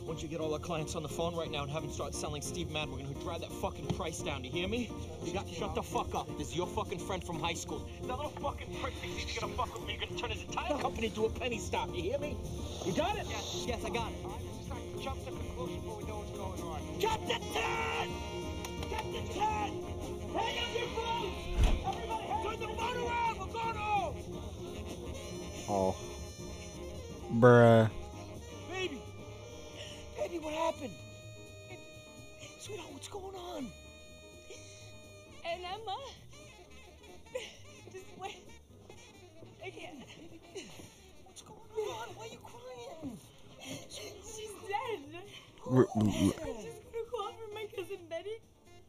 [0.06, 2.16] Once you get all our clients on the phone right now and have them start
[2.16, 4.42] selling Steve Madden, we're gonna drive that fucking price down.
[4.42, 4.90] Do you hear me?
[5.26, 6.30] You got to shut the fuck up.
[6.38, 7.86] This is your fucking friend from high school.
[8.04, 9.98] That little fucking prick thinks he's gonna fuck with me.
[10.00, 11.90] You're gonna turn his entire company into a penny stock.
[11.94, 12.38] You hear me?
[12.86, 13.26] You got it?
[13.30, 14.18] Yes, yes, I got it.
[14.24, 16.80] All right, just like jump to conclusion before we know what's going on.
[17.00, 18.38] Chapter 10!
[19.12, 19.97] the 10!
[25.80, 25.96] Oh.
[27.34, 27.88] Bruh.
[28.72, 29.00] Baby!
[30.18, 30.94] Baby, what happened?
[32.60, 33.68] Sweetheart, what's going on?
[35.46, 35.98] And Emma.
[37.30, 37.40] Uh,
[37.94, 38.44] just wait.
[39.64, 40.00] I can't.
[41.26, 42.08] What's going on?
[42.16, 43.18] Why are you crying?
[43.88, 45.22] She's dead.
[45.70, 48.40] R- r- I'm just gonna call for my cousin Betty.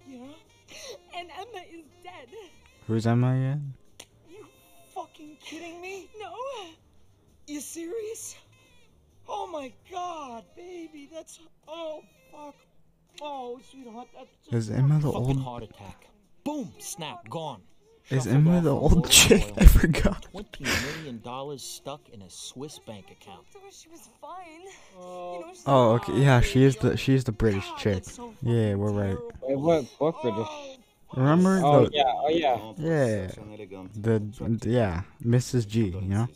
[0.08, 1.18] Yeah?
[1.18, 2.28] And Emma is dead.
[2.86, 3.74] Who's Emma again?
[4.94, 6.08] Fucking kidding me?
[6.18, 6.34] No.
[7.46, 8.36] You serious?
[9.28, 12.56] Oh my god, baby, that's oh fuck.
[13.22, 15.40] Oh, sweetheart, that's Is Emma the old?
[15.40, 16.06] heart attack.
[16.44, 17.60] Boom, snap, gone.
[18.10, 19.52] Is Shuffled Emma the old chick?
[19.58, 20.22] I forgot.
[20.30, 23.44] Twenty million dollars stuck in a Swiss bank account.
[23.52, 24.62] So she was fine.
[24.96, 26.12] you know, she's Oh, okay.
[26.14, 28.04] Yeah, oh, she is the she is the British chick.
[28.42, 29.16] Yeah, we're right.
[29.42, 29.84] Wait, what?
[29.98, 30.46] What British?
[30.48, 30.76] Oh.
[31.16, 31.90] Remember Oh the?
[31.92, 32.72] yeah, oh yeah.
[32.78, 33.26] Yeah.
[33.94, 35.66] The yeah, Mrs.
[35.68, 35.88] G.
[35.88, 36.28] You know.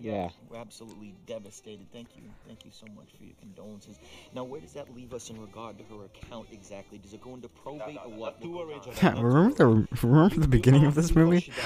[0.00, 0.30] Yeah.
[0.48, 1.86] We're absolutely devastated.
[1.92, 2.22] Thank you.
[2.46, 3.98] Thank you so much for your condolences.
[4.34, 6.98] Now, where does that leave us in regard to her account exactly?
[6.98, 8.36] Does it go into probate or what?
[9.02, 11.52] Yeah, remember the remember the beginning of this movie?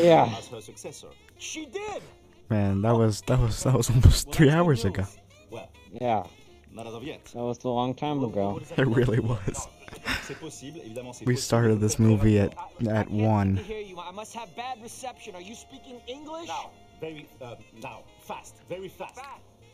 [0.00, 0.26] Yeah.
[0.28, 1.08] Her successor.
[1.38, 2.02] She did.
[2.50, 5.04] Man, that was that was that was almost three hours ago.
[5.50, 6.24] Well, Yeah.
[6.72, 7.24] not as of yet.
[7.26, 8.60] That was a long time ago.
[8.76, 9.68] It really was.
[10.24, 12.54] C'est possible, évidemment, c'est We started this movie at
[12.88, 13.56] at one.
[13.56, 13.98] hear you.
[13.98, 15.34] I must have bad reception.
[15.34, 16.48] Are you speaking English?
[16.48, 16.70] Now,
[17.00, 19.18] very, uh, now, fast, very fast.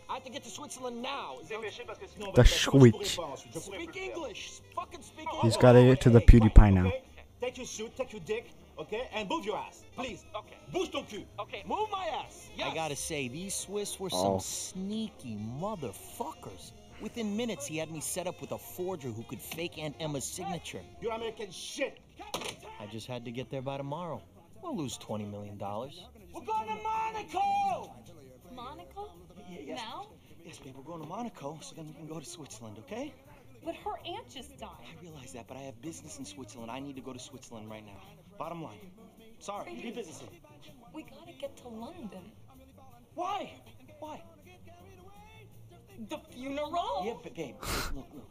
[0.08, 1.36] I have to get to Switzerland now.
[1.48, 3.16] The Schwitz.
[3.60, 4.60] Speak English.
[4.74, 5.42] Fucking speak English.
[5.42, 6.90] He's got to get to the PewDiePie now.
[7.40, 10.24] Take your suit, take your dick, okay, and move your ass, please.
[10.36, 10.56] Okay.
[10.72, 11.24] Bouge ton cul.
[11.38, 12.50] Okay, move my ass.
[12.62, 14.38] I gotta say, these Swiss were Oh.
[14.38, 16.72] some sneaky motherfuckers.
[17.00, 20.24] Within minutes, he had me set up with a forger who could fake Aunt Emma's
[20.24, 20.80] signature.
[21.00, 21.98] You're American shit.
[22.78, 24.22] I just had to get there by tomorrow.
[24.62, 25.58] We'll lose $20 million.
[25.58, 27.94] We're going to Monaco.
[28.54, 29.10] Monaco?
[29.48, 29.78] yes.
[29.78, 30.08] Now?
[30.44, 33.14] Yes, babe, we're going to Monaco, so then we can go to Switzerland, okay?
[33.64, 34.70] But her aunt just died.
[34.80, 36.70] I realize that, but I have business in Switzerland.
[36.70, 38.00] I need to go to Switzerland right now.
[38.38, 38.78] Bottom line.
[39.38, 40.22] Sorry, be business.
[40.94, 42.32] We gotta get to London.
[43.14, 43.52] Why?
[43.98, 44.22] Why?
[46.08, 47.02] The funeral?
[47.04, 47.54] Yeah, but babe,
[47.94, 48.30] look, look.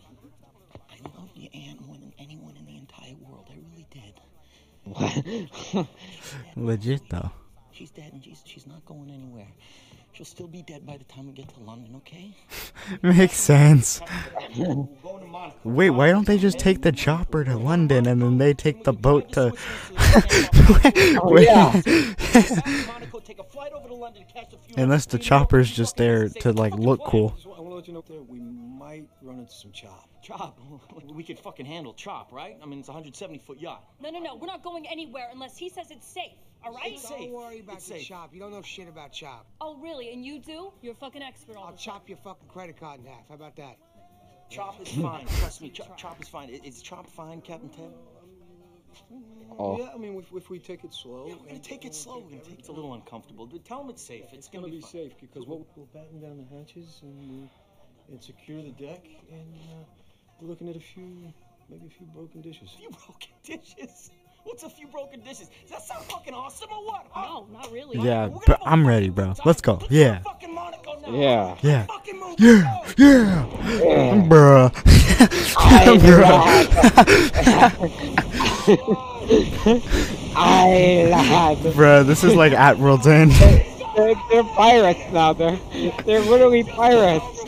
[0.92, 3.48] I love your aunt more than anyone in the entire world.
[3.50, 4.14] I really did.
[4.84, 5.88] What?
[6.56, 7.32] Legit though.
[7.72, 9.48] She's dead and she's, she's not going anywhere.
[10.14, 12.36] She'll still be dead by the time we get to London, okay?
[13.02, 14.02] Makes sense.
[14.58, 15.56] Going to Monaco.
[15.64, 18.92] Wait, why don't they just take the chopper to London and then they take the
[18.92, 19.54] boat to?
[21.24, 21.82] Wait, yeah.
[22.88, 24.84] Monaco, take a flight over to London, catch the funeral.
[24.84, 27.38] Unless the chopper's just there to like look cool.
[27.80, 30.10] I want to let you know that we might run into some chop.
[30.22, 30.60] Chop.
[31.14, 32.58] We could fucking handle Chop, right?
[32.62, 33.84] I mean, it's a 170 foot yacht.
[34.02, 34.36] No, no, no.
[34.36, 36.34] We're not going anywhere unless he says it's safe.
[36.66, 36.92] All right?
[36.94, 37.30] It's Don't safe.
[37.32, 38.08] worry about It's the safe.
[38.08, 38.34] chop.
[38.34, 39.46] You don't know shit about chop.
[39.62, 40.12] Oh, really?
[40.12, 40.74] And you do?
[40.82, 41.82] You're a fucking expert on I'll this.
[41.82, 43.28] chop your fucking credit card in half.
[43.30, 43.78] How about that?
[44.50, 45.26] Chop is fine.
[45.40, 46.50] Trust me, Chop, Chop is fine.
[46.50, 47.92] I- Is Chop fine, Captain Ted?
[49.58, 49.78] Oh.
[49.78, 51.28] Yeah, I mean, if, if we take it slow.
[51.28, 52.20] Yeah, we're gonna take it slow.
[52.20, 53.46] We're gonna take It's a little uncomfortable.
[53.46, 54.24] But Tell him it's safe.
[54.26, 54.92] It's, It's gonna, gonna be fine.
[54.92, 57.48] safe because we'll, we'll batten down the hatches and uh,
[58.10, 59.84] and secure the deck, and uh,
[60.42, 61.04] we're looking at a few,
[61.70, 62.70] maybe a few broken dishes.
[62.74, 64.12] A few broken dishes.
[64.46, 65.50] What's a few broken dishes?
[65.64, 67.06] Does that sound fucking awesome or what?
[67.12, 67.26] huh?
[67.26, 68.00] No, not really.
[68.00, 69.34] Yeah, but I'm ready, bro.
[69.46, 69.80] Let's go.
[69.90, 71.12] Yeah, Fucking Monaco now.
[71.14, 71.58] Yeah.
[71.62, 72.36] yeah, Fucking move.
[72.40, 73.46] yeah, yeah,
[74.30, 74.72] bruh.
[80.36, 81.58] I lad.
[81.74, 83.32] Bruh, this is like at World's End.
[83.32, 85.34] They're, they're pirates now.
[85.34, 85.60] They're
[86.06, 87.39] they're literally pirates.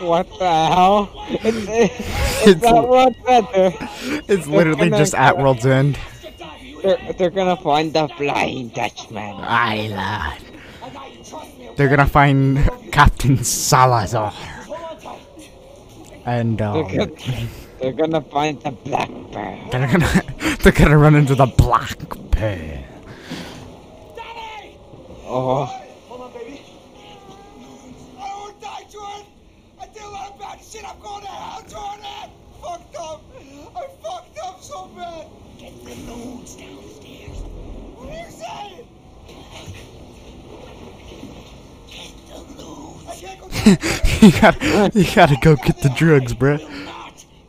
[0.00, 1.10] What the hell?
[1.28, 3.72] It's, it's, It's not l- World Center.
[4.28, 5.98] It's literally just at World's End.
[6.82, 9.34] They're, they're gonna find the Flying Dutchman.
[9.40, 10.44] Island.
[11.76, 14.32] They're gonna find Captain Salazar.
[16.24, 17.10] And They're um, gonna,
[17.80, 19.70] they're gonna find the Blackbird.
[19.72, 20.22] they're gonna
[20.62, 21.98] they're gonna run into the Black
[22.30, 22.84] Bear.
[25.30, 25.66] Oh,
[26.08, 26.62] Hold on, baby.
[28.18, 29.26] I don't want to die, Jordan.
[29.80, 30.84] I did a lot of bad shit.
[30.88, 32.30] I'm going to hell, Jordan.
[32.62, 33.22] Fucked up.
[33.76, 35.26] I fucked up so bad.
[35.58, 37.38] Get the notes downstairs.
[37.94, 38.86] What are you saying?
[41.88, 43.04] Get the notes.
[43.06, 43.07] I can't go down.
[44.22, 46.58] you gotta you gotta go get the drugs, bruh.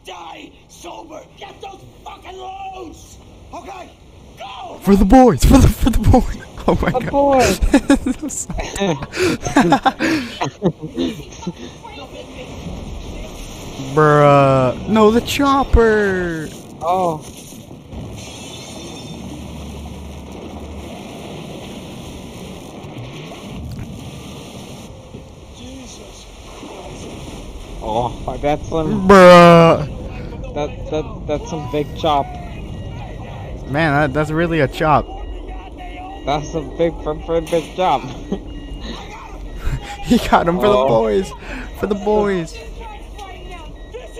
[0.05, 1.21] Die sober.
[1.37, 3.17] Get those fucking loads.
[4.81, 6.37] For the boys, for the for the boys.
[6.67, 7.09] Oh my god.
[7.09, 7.39] boy.
[13.95, 14.87] Bruh.
[14.87, 16.47] No, the chopper.
[16.81, 17.23] oh.
[27.91, 30.53] Oh, that's some Bruh.
[30.53, 32.25] that that that's some big chop.
[33.67, 35.05] Man, that, that's really a chop.
[36.25, 38.01] That's a big for, for a big chop.
[40.09, 40.87] He got him for the Oh.
[40.87, 41.31] boys.
[41.79, 42.57] For the boys.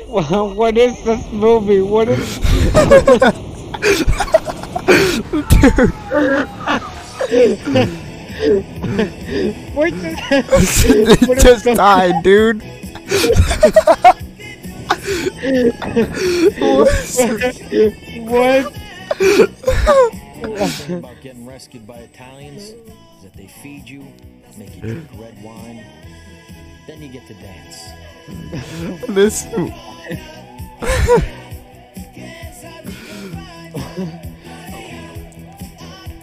[0.08, 1.82] Well, what is this movie?
[1.82, 2.40] What is?
[9.76, 12.62] What it just died, dude.
[18.30, 18.74] What?
[20.89, 24.05] thing about getting rescued by Italians is that they feed you,
[24.57, 25.86] make you drink red wine,
[26.88, 27.89] then you get to dance.
[29.07, 29.43] This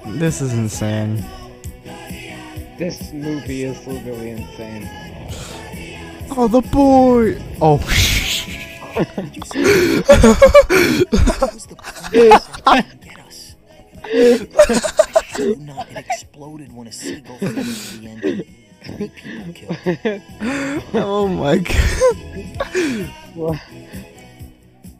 [0.06, 1.24] this is insane.
[2.78, 5.05] This movie is literally insane.
[6.38, 7.42] Oh, the boy!
[7.62, 7.78] Oh,
[15.56, 18.54] not, it exploded when a seagull fell into the engine.
[18.84, 20.22] Three people killed.
[20.94, 23.10] oh my god.
[23.34, 23.58] What?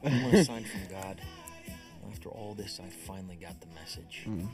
[0.03, 1.20] Want a sign from God?
[2.11, 4.22] After all this, I finally got the message.
[4.24, 4.49] Do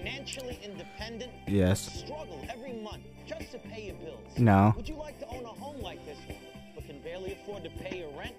[0.00, 1.30] financially independent?
[1.46, 1.80] Yes.
[1.80, 4.38] Struggle every month just to pay your bills.
[4.38, 4.72] No.
[4.76, 6.38] Would you like to own a home like this one,
[6.74, 8.36] but can barely afford to pay your rent?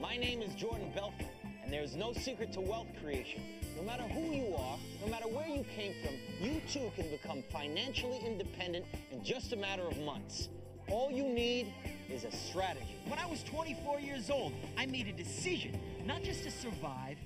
[0.00, 1.26] My name is Jordan Belfort,
[1.62, 3.42] and there's no secret to wealth creation.
[3.76, 7.42] No matter who you are, no matter where you came from, you too can become
[7.50, 10.48] financially independent in just a matter of months.
[10.88, 11.72] All you need
[12.10, 12.96] is a strategy.
[13.06, 17.16] When I was 24 years old, I made a decision, not just to survive,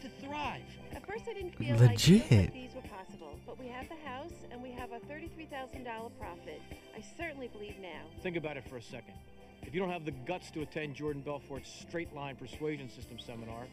[0.00, 0.62] but to thrive.
[0.94, 2.30] At first, I didn't feel Legit.
[2.30, 6.10] like like these were possible, but we have the house and we have a $33,000
[6.18, 6.62] profit.
[6.96, 8.02] I certainly believe now.
[8.22, 9.14] Think about it for a second.
[9.62, 13.66] If you don't have the guts to attend Jordan Belfort's straight line persuasion system seminar,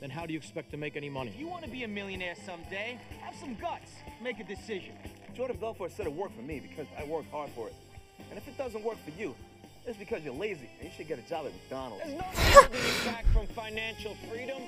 [0.00, 1.30] then how do you expect to make any money?
[1.30, 3.90] If you want to be a millionaire someday, have some guts.
[4.22, 4.94] Make a decision.
[5.34, 7.74] Jordan Belfort said it worked for me because I worked hard for it.
[8.30, 9.34] And if it doesn't work for you,
[9.86, 12.04] it's because you're lazy and you should get a job at McDonald's.
[12.04, 14.62] There's nobody holding back from financial freedom,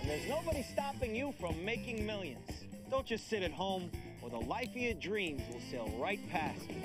[0.00, 2.50] and there's nobody stopping you from making millions.
[2.90, 3.90] Don't just sit at home,
[4.22, 6.82] or the life of your dreams will sail right past you.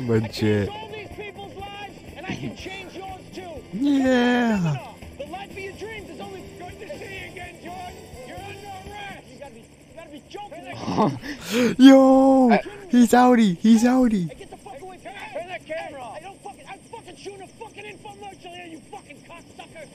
[0.06, 0.68] Legit.
[0.68, 3.62] All these people's lives, and I can change yours too.
[3.72, 4.94] Yeah.
[5.18, 7.94] The life of your dreams is only good to see you again, George.
[8.26, 9.26] You're under arrest.
[9.32, 11.76] You gotta be, you gotta be joking.
[11.78, 12.58] Yo!
[12.88, 13.56] He's outie!
[13.58, 14.28] He's outie!
[14.28, 16.16] Turn that camera off.
[16.16, 19.86] I don't fucking, I'm fucking shooting a fucking infomercial here, you fucking cocksucker.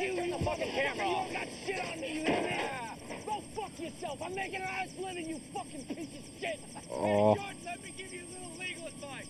[0.00, 1.28] Fuck you, you fucking camera off.
[1.28, 2.56] You don't got shit on me, you hear me?
[3.26, 4.22] Go fuck yourself.
[4.24, 6.60] I'm making an honest living, you fucking piece of shit.
[6.90, 7.34] Oh.
[7.34, 9.26] Hey, George, let me give you a little legal advice.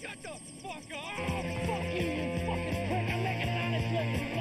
[0.00, 0.28] Shut the
[0.62, 1.12] fuck up.
[1.18, 3.10] Oh, fuck you, you fucking prick.
[3.12, 4.38] I'm making an honest living, you.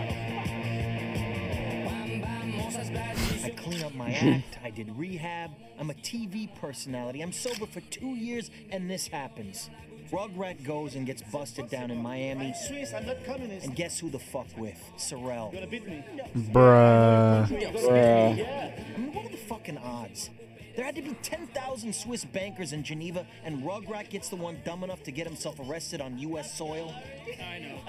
[3.44, 4.60] I clean up my act.
[4.64, 5.52] I did rehab.
[5.80, 7.22] I'm a TV personality.
[7.22, 9.70] I'm sober for two years, and this happens.
[10.12, 12.54] Rugrat goes and gets busted down in Miami.
[12.68, 13.66] Swiss, I'm not communist.
[13.66, 14.80] And guess who the fuck with?
[14.98, 15.50] Saurel.
[15.52, 16.04] You're gonna beat me.
[16.52, 17.46] Bruh.
[17.46, 20.30] I mean, what are the fucking odds?
[20.78, 24.84] There had to be 10,000 Swiss bankers in Geneva, and Rugrat gets the one dumb
[24.84, 26.56] enough to get himself arrested on U.S.
[26.56, 26.94] soil?
[27.42, 27.80] I know.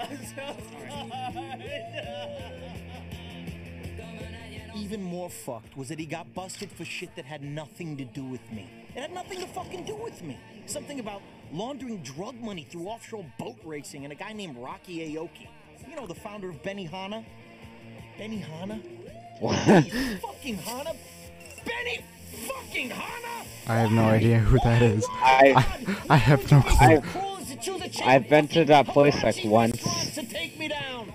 [4.75, 8.23] Even more fucked was that he got busted for shit that had nothing to do
[8.23, 8.67] with me.
[8.95, 10.39] It had nothing to fucking do with me.
[10.65, 15.47] Something about laundering drug money through offshore boat racing and a guy named Rocky Aoki.
[15.89, 17.25] You know, the founder of Benihana?
[18.17, 18.17] Benihana?
[18.17, 18.75] Benny Hana?
[19.39, 19.55] What
[20.21, 20.93] fucking Hana?
[21.65, 21.99] Benny
[22.47, 23.45] fucking Hana?
[23.67, 25.05] I have no idea who that is.
[25.09, 27.01] I- I, I have no clue.
[28.03, 30.13] I've been to that place like once.
[30.15, 31.13] to take me down.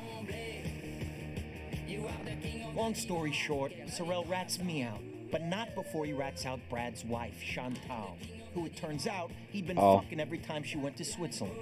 [2.74, 7.40] Long story short, Saurel rats me out, but not before he rats out Brad's wife,
[7.40, 8.16] Chantal,
[8.54, 9.98] who it turns out he'd been Oh.
[9.98, 11.58] fucking every time she went to Switzerland.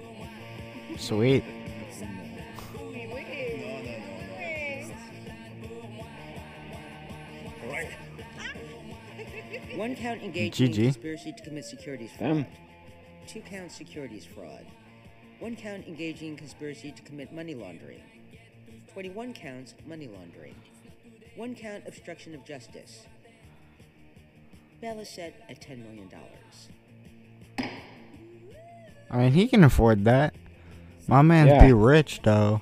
[0.97, 1.43] Sweet.
[9.75, 12.29] One count engaging in conspiracy to commit securities fraud.
[12.35, 12.45] Damn.
[13.27, 14.65] Two counts securities fraud.
[15.39, 18.01] One count engaging in conspiracy to commit money laundering.
[18.93, 20.55] 21 counts money laundering.
[21.35, 23.05] One count obstruction of justice.
[24.81, 26.09] Bail is set at $10 million.
[29.13, 30.33] I mean, he can afford that.
[31.07, 31.65] My man's Yeah.
[31.67, 32.61] be rich, though.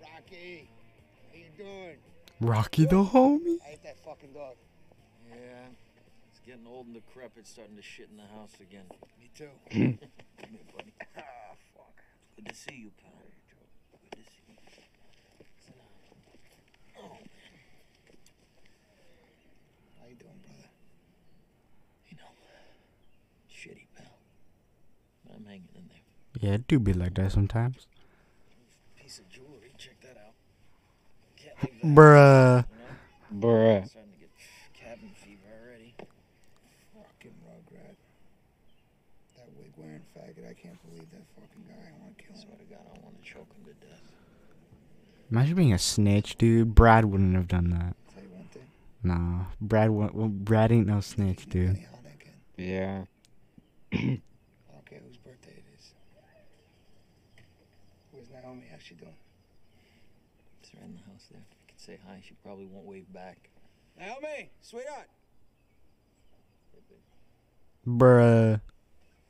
[0.00, 0.68] Rocky,
[1.30, 1.96] how you doing?
[2.40, 3.58] Rocky the homie.
[3.64, 4.54] I hate that fucking dog.
[5.30, 5.36] Yeah,
[6.30, 8.84] it's getting old and decrepit, starting to shit in the house again.
[9.20, 9.48] Me too.
[9.70, 9.80] Come
[10.50, 10.92] here, buddy.
[11.16, 11.22] Ah,
[11.74, 11.94] fuck.
[12.36, 13.12] Good to see you, pal.
[14.10, 14.54] Good to see you.
[15.64, 17.04] Sit down.
[17.04, 17.16] Oh,
[20.00, 20.68] How you doing, brother?
[22.08, 22.30] you know,
[23.50, 24.06] shitty, pal.
[25.26, 25.98] But I'm hanging in there.
[26.40, 27.86] Yeah, it do be like that sometimes.
[28.96, 30.34] Piece of jewelry, check that out.
[31.36, 31.82] That.
[31.82, 32.64] Bruh.
[33.34, 33.88] Bruh.
[33.88, 34.30] Starting to get
[34.72, 35.94] cabin fever already.
[36.94, 37.96] Fucking Rugrat.
[39.36, 40.48] That wig wearing faggot.
[40.48, 41.74] I can't believe that fucking guy.
[41.74, 42.42] I want to kill him.
[42.42, 44.02] Swear to God, I want to choke him to death.
[45.30, 46.74] Imagine being a snitch, dude.
[46.74, 47.96] Brad wouldn't have done that.
[48.14, 48.62] Tell you one thing.
[49.02, 49.90] Nah, Brad.
[50.44, 51.78] Brad ain't no snitch, dude.
[52.56, 53.04] Yeah.
[53.92, 55.92] I don't care whose birthday it is.
[58.10, 58.64] Where's Naomi?
[58.70, 59.14] How's she doing?
[60.62, 61.40] It's right in the house there.
[61.40, 63.48] If you could say hi, she probably won't wave back.
[63.98, 65.08] Naomi, sweetheart.
[67.86, 68.60] Bruh.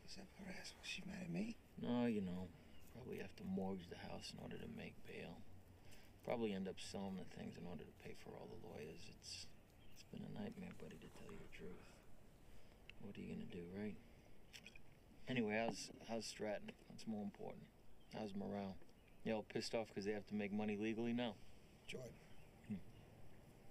[0.03, 0.75] What's up her ass?
[0.75, 1.55] Was she mad at me?
[1.81, 2.51] No, you know,
[2.93, 5.39] probably have to mortgage the house in order to make bail.
[6.25, 9.07] Probably end up selling the things in order to pay for all the lawyers.
[9.07, 9.47] It's
[9.95, 11.87] it's been a nightmare, buddy, to tell you the truth.
[13.07, 13.95] What are you gonna do, right?
[15.29, 16.73] Anyway, how's how's Stratton?
[16.91, 17.63] That's more important.
[18.19, 18.75] How's morale?
[19.23, 21.35] You all pissed off because they have to make money legally now?
[21.87, 22.11] Jordan.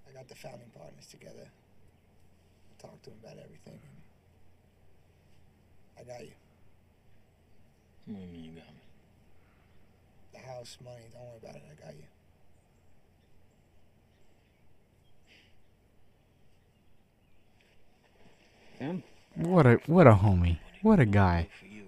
[0.08, 1.50] I got the founding partners together.
[2.80, 3.80] Talked to them about everything.
[6.00, 6.32] I got you.
[8.06, 8.82] What do you mean you got me?
[10.34, 11.64] The house, money, don't worry about it.
[11.72, 12.04] I got you.
[18.80, 19.04] Damn.
[19.36, 20.60] What a what a homie.
[20.84, 21.48] What a guy.
[21.60, 21.84] For you,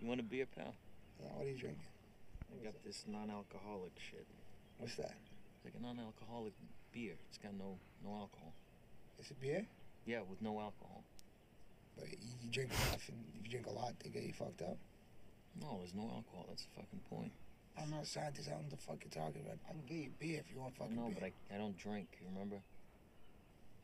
[0.00, 0.74] You want a beer, pal?
[1.20, 1.82] Now, what are you drinking?
[2.52, 4.26] I got this non-alcoholic shit.
[4.78, 5.14] What's that?
[5.56, 6.52] It's like a non-alcoholic
[6.92, 7.14] beer.
[7.28, 8.54] It's got no no alcohol.
[9.18, 9.66] It's a beer?
[10.06, 11.02] Yeah, with no alcohol.
[11.98, 14.78] But you, drink enough, and if you drink a lot, they get you fucked up.
[15.60, 16.46] No, there's no alcohol.
[16.48, 17.32] That's the fucking point.
[17.76, 18.48] I'm not a scientist.
[18.48, 19.58] I don't know what the fuck you're talking about.
[19.66, 21.18] I can get you beer if you want fucking No, beer.
[21.18, 22.06] No, but I, I don't drink.
[22.22, 22.62] You remember?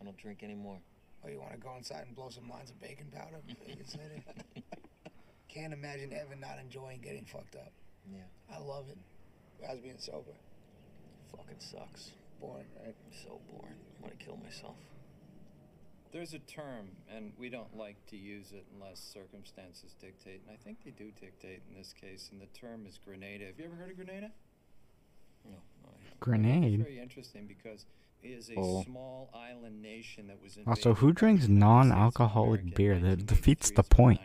[0.01, 0.79] I don't drink anymore.
[1.25, 3.43] Oh, you want to go inside and blow some lines of baking powder?
[3.67, 3.83] Bacon?
[5.55, 7.73] Can't imagine ever not enjoying getting fucked up.
[8.13, 8.23] Yeah.
[8.53, 8.99] I love it.
[9.65, 10.35] How's being sober?
[11.31, 12.11] Fucking sucks.
[12.41, 12.97] Boring, right?
[13.23, 13.79] So boring.
[13.99, 14.75] I want to kill myself.
[16.13, 20.59] There's a term, and we don't like to use it unless circumstances dictate, and I
[20.63, 23.47] think they do dictate in this case, and the term is Grenada.
[23.47, 24.31] Have you ever heard of Grenada?
[25.45, 26.21] No, no I haven't.
[26.21, 26.75] Grenade.
[26.75, 27.87] It's very interesting because it
[28.25, 28.83] is a Oh.
[28.85, 32.99] small island nation that was oh, Also, who drinks non-alcoholic beer?
[32.99, 34.21] That defeats the point.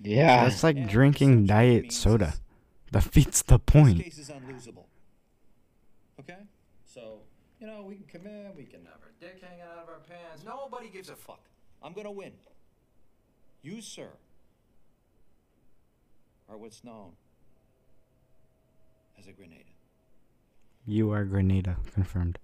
[0.00, 0.44] Yeah.
[0.44, 2.34] That's like drinking diet soda.
[2.92, 4.02] Defeats the This point.
[4.02, 4.84] case is unlosable.
[6.20, 6.38] Okay?
[6.84, 7.20] So,
[7.60, 10.00] you know, we can come in, we can have our dick hanging out of our
[10.00, 10.44] pants.
[10.44, 11.40] Nobody gives a fuck.
[11.82, 12.32] I'm gonna win.
[13.62, 14.10] You, sir,
[16.48, 17.12] are what's known
[19.18, 19.64] as a Grenada.
[20.86, 21.76] You are Grenada.
[21.94, 22.38] Confirmed.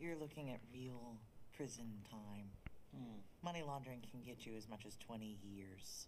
[0.00, 1.18] You're looking at real
[1.54, 2.48] prison time.
[2.96, 3.20] Hmm.
[3.44, 6.06] Money laundering can get you as much as 20 years.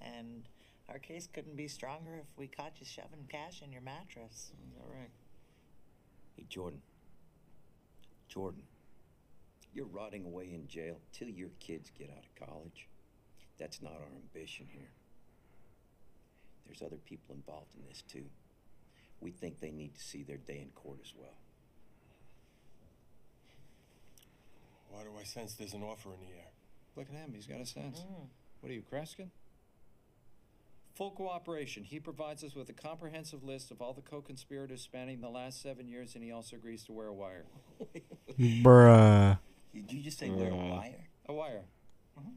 [0.00, 0.48] And
[0.88, 4.52] our case couldn't be stronger if we caught you shoving cash in your mattress.
[4.54, 5.10] Mm, all right.
[6.36, 6.80] Hey, Jordan.
[8.28, 8.62] Jordan,
[9.74, 12.88] you're rotting away in jail till your kids get out of college.
[13.58, 14.92] That's not our ambition here.
[16.64, 18.26] There's other people involved in this, too.
[19.20, 21.38] We think they need to see their day in court as well.
[24.96, 26.48] Why do I sense there's an offer in the air?
[26.96, 27.98] Look at him, he's got a sense.
[27.98, 28.28] Mm.
[28.60, 29.28] What are you, Kreskin?
[30.94, 31.84] Full cooperation.
[31.84, 35.86] He provides us with a comprehensive list of all the co-conspirators spanning the last seven
[35.86, 37.44] years, and he also agrees to wear a wire.
[38.40, 39.38] Bruh.
[39.74, 40.70] Did you just say wear a mm.
[40.70, 41.04] wire?
[41.28, 41.62] A wire.
[42.18, 42.30] Mm-hmm.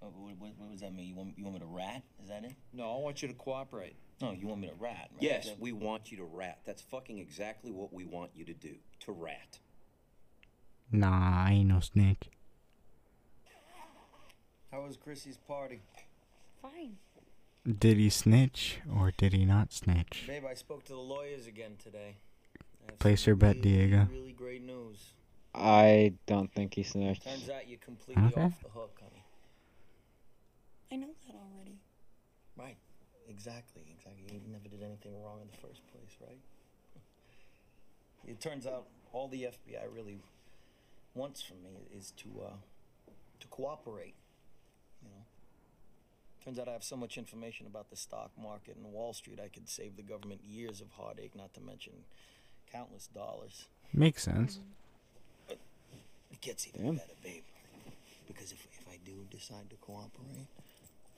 [0.00, 1.08] Oh, what, what, what does that mean?
[1.08, 2.02] You want, you want me to rat?
[2.22, 2.54] Is that it?
[2.72, 3.96] No, I want you to cooperate.
[4.22, 5.20] No, you want me to rat, right?
[5.20, 6.60] Yes, that- we want you to rat.
[6.64, 8.76] That's fucking exactly what we want you to do.
[9.00, 9.58] To rat.
[10.92, 12.30] Nah, I ain't no snitch.
[14.70, 15.80] How was Chrissy's party?
[16.62, 16.96] Fine.
[17.78, 20.24] Did he snitch or did he not snitch?
[20.26, 22.16] Babe, I spoke to the lawyers again today.
[22.98, 24.06] Place your bet, Diego.
[24.12, 25.12] Really great news.
[25.54, 27.24] I don't think he snitched.
[27.24, 28.42] Turns out you're completely Okay.
[28.42, 29.24] off the hook, honey.
[30.92, 31.78] I know that already.
[32.56, 32.76] Right.
[33.28, 33.82] Exactly.
[33.90, 34.40] Exactly.
[34.44, 36.38] You never did anything wrong in the first place, right?
[38.28, 40.18] It turns out all the FBI really
[41.16, 43.10] wants from me is to uh,
[43.40, 44.14] to cooperate.
[45.02, 45.24] You know.
[46.44, 49.48] Turns out I have so much information about the stock market and Wall Street, I
[49.48, 51.92] could save the government years of heartache, not to mention
[52.70, 53.64] countless dollars.
[53.92, 54.60] Makes sense.
[55.48, 55.58] But
[56.30, 57.42] It gets even better, babe.
[58.28, 60.46] Because if, if I do decide to cooperate,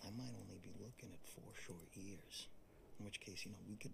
[0.02, 2.46] I might only be looking at four short years.
[2.98, 3.92] In which case, you know, we could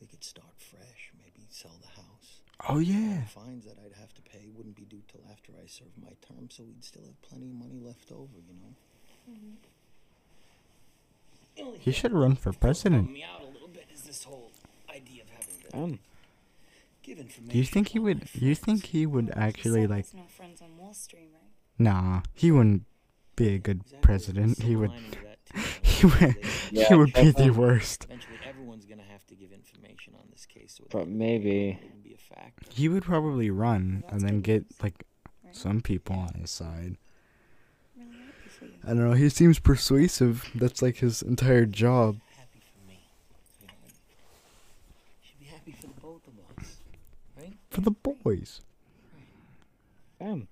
[0.00, 2.40] we could start fresh, maybe sell the house.
[2.68, 3.22] Oh, yeah.
[3.22, 6.10] The fines that I'd have to pay wouldn't be due till after I serve my
[6.26, 8.74] term, so we'd still have plenty of money left over, you know.
[11.56, 13.12] The only He should run for president.
[13.12, 14.50] me out a little bit is this whole
[14.90, 15.98] idea of having to Um.
[17.02, 17.52] Give information.
[17.52, 18.28] Do you think he would?
[18.34, 20.12] Do you think he would actually like?
[20.14, 21.50] no friends on Wall Street, right?
[21.78, 22.84] Nah, he wouldn't
[23.34, 24.60] be a good president.
[24.62, 24.90] He would.
[26.04, 26.72] lining to that, He would.
[26.72, 28.04] Yeah, he would be the worst.
[28.04, 30.74] Eventually, everyone's gonna have to give information on this case.
[30.78, 31.78] So But maybe.
[32.02, 32.72] be a fact.
[32.72, 35.04] He would probably run and then get like
[35.52, 36.96] some people on his side.
[38.84, 39.12] I don't know.
[39.12, 40.48] He seems persuasive.
[40.54, 42.18] That's like his entire job.
[45.22, 46.76] Should be happy for the both of us,
[47.36, 47.52] right?
[47.70, 48.60] For the boys.
[50.18, 50.48] Damn.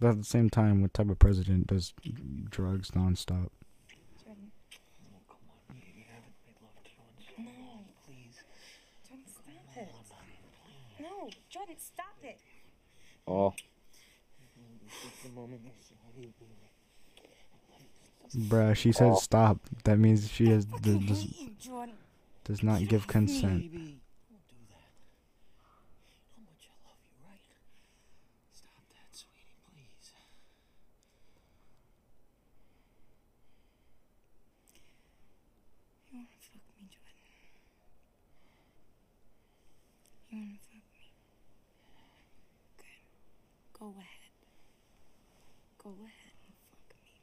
[0.00, 1.92] But at the same time, what type of president does
[2.50, 3.48] drugs nonstop?
[7.36, 7.44] No,
[8.06, 8.36] please.
[9.06, 9.88] Jordan, stop it.
[11.28, 12.40] No, Jordan, stop it.
[13.26, 13.52] Oh.
[18.34, 19.16] Bruh, she said oh.
[19.16, 19.58] stop.
[19.84, 21.26] That means she has does, does,
[22.44, 23.70] does not give consent.
[28.54, 30.12] Stop that, sweetie, please.
[36.10, 37.18] You wanna fuck me, Jordan?
[37.20, 37.52] You
[40.32, 40.60] wanna fuck me?
[42.78, 42.98] Good.
[43.78, 44.32] Go ahead.
[45.78, 47.14] Go ahead and fuck me.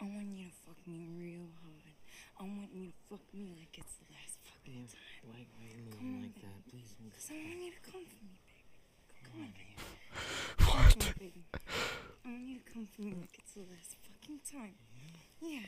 [0.00, 1.96] I want you to fuck me real hard.
[2.38, 5.24] I want you to fuck me like it's the last fucking time.
[5.24, 6.46] Why, why are you Come moving on, like baby.
[6.52, 6.68] that?
[6.68, 7.12] Please move.
[7.16, 8.64] Cause I want you to come for me, baby.
[9.24, 9.76] Come on, baby.
[10.68, 10.92] What?
[10.92, 11.44] Come on, baby.
[12.20, 14.76] I want you to come for me like it's the last fucking time.
[15.40, 15.64] Yeah.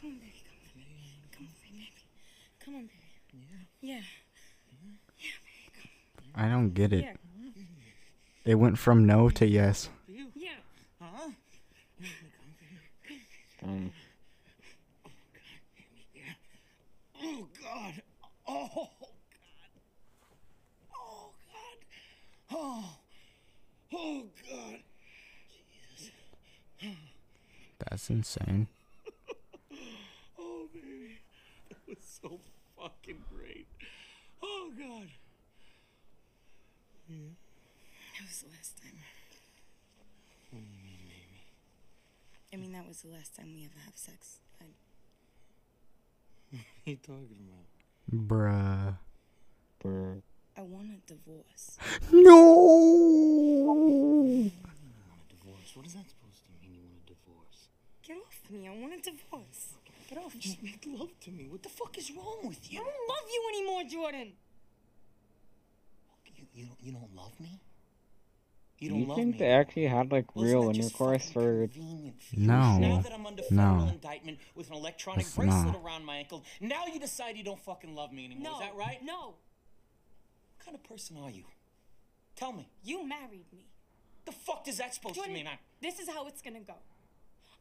[0.00, 0.40] Come on, baby.
[0.48, 1.20] Come for me.
[1.28, 2.08] Come for me, baby.
[2.64, 3.12] Come on, baby.
[3.84, 4.00] Yeah.
[5.20, 5.68] Yeah, baby.
[5.76, 6.32] Come.
[6.34, 7.04] I don't get it.
[7.04, 7.20] Yeah.
[8.44, 9.88] It went from no to yes.
[17.26, 18.02] Oh God!
[18.46, 18.88] Oh God!
[20.94, 21.78] Oh God!
[22.52, 22.98] Oh!
[23.94, 24.80] Oh God!
[27.78, 28.68] That's insane.
[30.38, 31.18] Oh baby,
[31.70, 32.40] that was so
[32.78, 33.66] fucking great.
[34.42, 35.08] Oh God!
[37.08, 37.30] Yeah.
[38.34, 38.98] That was the last time.
[42.52, 44.38] I mean, that was the last time we ever have sex.
[44.60, 44.64] I,
[46.56, 47.66] What are you talking about?
[48.28, 48.96] Bruh.
[49.84, 50.22] Bruh.
[50.56, 51.78] I want a divorce.
[52.12, 52.34] No.
[55.30, 55.76] Divorce.
[55.76, 56.74] What is that supposed to mean?
[56.74, 57.68] You want a divorce?
[58.02, 58.66] Get off me.
[58.66, 59.74] I want a divorce.
[60.10, 61.46] Get off Just make love to me.
[61.48, 62.80] What the fuck is wrong with you?
[62.80, 64.32] I don't love you anymore, Jordan.
[66.36, 67.60] You, you, you don't love me?
[68.84, 69.38] Do You don't you love think me?
[69.38, 71.68] they actually had like Well, isn't real that just intercourse for?
[72.36, 72.78] No.
[72.78, 73.88] Now that I'm under federal No.
[73.88, 75.76] indictment with an electronic That's bracelet not.
[75.82, 78.52] around my ankle, now you decide you don't fucking love me anymore.
[78.52, 78.54] No.
[78.54, 78.98] Is that right?
[79.02, 79.34] No.
[80.56, 81.44] What kind of person are you?
[82.36, 82.68] Tell me.
[82.82, 83.66] You married me.
[84.26, 85.46] The fuck is that supposed Jordan, to mean?
[85.46, 86.74] I, this is how it's gonna go.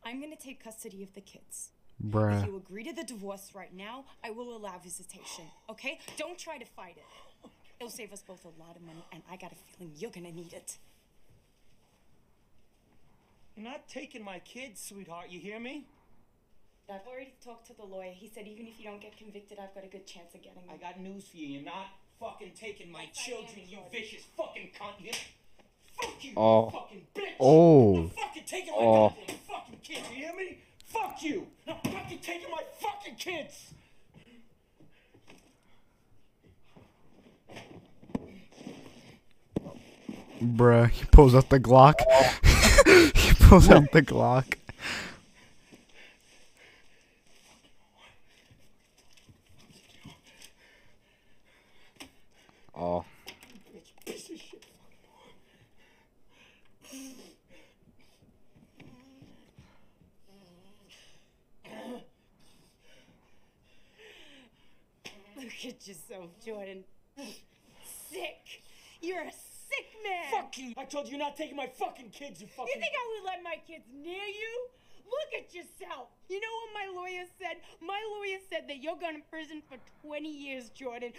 [0.05, 1.69] I'm gonna take custody of the kids.
[2.03, 2.37] Bruh.
[2.39, 2.47] If Bruh.
[2.47, 5.45] you agree to the divorce right now, I will allow visitation.
[5.69, 5.99] Okay?
[6.17, 7.49] Don't try to fight it.
[7.79, 10.31] It'll save us both a lot of money, and I got a feeling you're gonna
[10.31, 10.77] need it.
[13.55, 15.27] You're not taking my kids, sweetheart.
[15.29, 15.85] You hear me?
[16.89, 18.11] I've already talked to the lawyer.
[18.13, 20.61] He said even if you don't get convicted, I've got a good chance of getting
[20.65, 20.69] them.
[20.73, 21.47] I got news for you.
[21.47, 21.87] You're not
[22.19, 23.91] fucking taking my Yes, children, you Jordan.
[23.91, 25.03] vicious fucking cunt.
[25.03, 25.11] You,
[25.99, 26.65] fuck you, Oh.
[26.65, 27.33] you fucking bitch.
[27.39, 27.93] Oh.
[27.95, 29.09] You're fucking taking my Oh.
[29.09, 30.09] goddamn fucking kids.
[30.09, 30.57] You hear me?
[30.85, 31.47] Fuck you.
[31.65, 33.73] You're fucking taking my fucking kids.
[40.41, 40.89] Bruh.
[40.89, 41.95] He pulls out the Glock.
[43.15, 44.55] he pulls out the Glock.
[52.75, 53.03] Oh.
[65.35, 66.83] Look at yourself, Jordan.
[68.09, 68.61] Sick.
[69.01, 69.31] You're a
[69.73, 70.31] sick man.
[70.31, 70.73] Fuck you.
[70.77, 72.67] I told you you're not taking my fucking kids, you fucking.
[72.73, 74.53] You think I would let my kids near you?
[75.03, 76.07] Look at yourself.
[76.29, 77.57] You know what my lawyer said?
[77.81, 81.11] My lawyer said that you're going to prison for 20 years, Jordan.
[81.11, 81.17] 20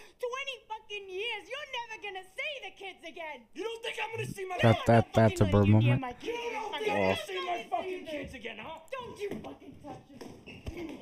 [0.66, 1.42] fucking years.
[1.46, 3.44] You're never going to see the kids again.
[3.55, 6.00] You don't think I'm gonna see my That that that's a bird moment.
[6.00, 6.38] My kids.
[6.42, 6.80] You don't again.
[6.80, 7.02] think I'm Oh.
[7.05, 8.78] gonna see my fucking kids again, huh?
[8.90, 10.98] Don't you fucking touch them.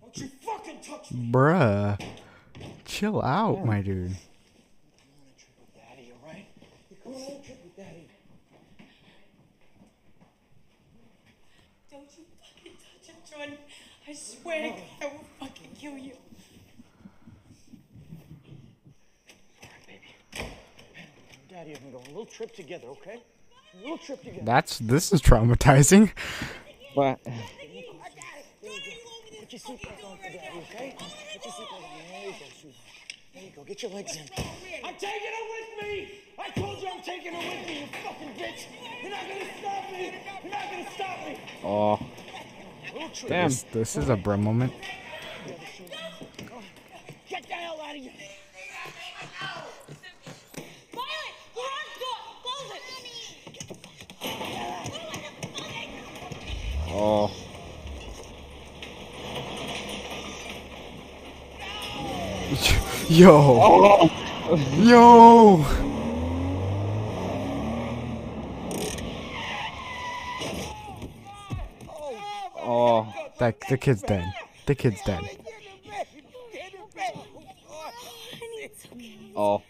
[0.00, 1.30] Don't you fucking touch me.
[1.32, 2.00] Bruh.
[2.86, 4.16] Chill out, my dude.
[5.74, 6.46] Daddy, alright?
[6.88, 8.08] You're going on a trip with daddy.
[11.90, 13.58] Don't you fucking touch him, Jordan.
[14.06, 16.12] I swear to God, I will fucking kill you.
[21.56, 23.22] out here and go on a little trip together, okay?
[23.74, 24.44] A little trip together.
[24.44, 26.10] That's this is traumatizing.
[26.94, 27.22] What?
[27.22, 27.32] Put
[29.52, 30.96] your seatbelt on for daddy, okay?
[30.98, 31.82] Put your seatbelt on.
[32.10, 32.74] There you go, sweetheart.
[33.34, 33.62] There you go.
[33.64, 34.22] Get your legs in.
[34.84, 36.20] I'm taking her with me!
[36.38, 38.66] I told you I'm taking her with me, you fucking bitch!
[39.00, 40.14] You're not gonna stop me!
[40.42, 41.38] You're not gonna stop me!
[41.64, 42.33] Oh, Little trip.
[43.28, 43.48] Damn.
[43.48, 44.72] This, this is a bro moment.
[47.28, 48.12] Get the hell out of here!
[50.92, 52.82] Violet, garage door, close it.
[56.96, 57.30] Oh.
[63.08, 64.08] Yo.
[64.78, 65.64] Yo.
[72.56, 73.06] Oh.
[73.38, 74.32] That the kid's dead.
[74.66, 75.22] The kid's dead.
[79.36, 79.62] Oh.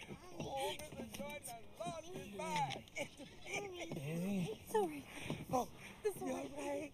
[4.71, 5.03] Sorry.
[5.51, 5.67] Oh,
[6.05, 6.91] you all right?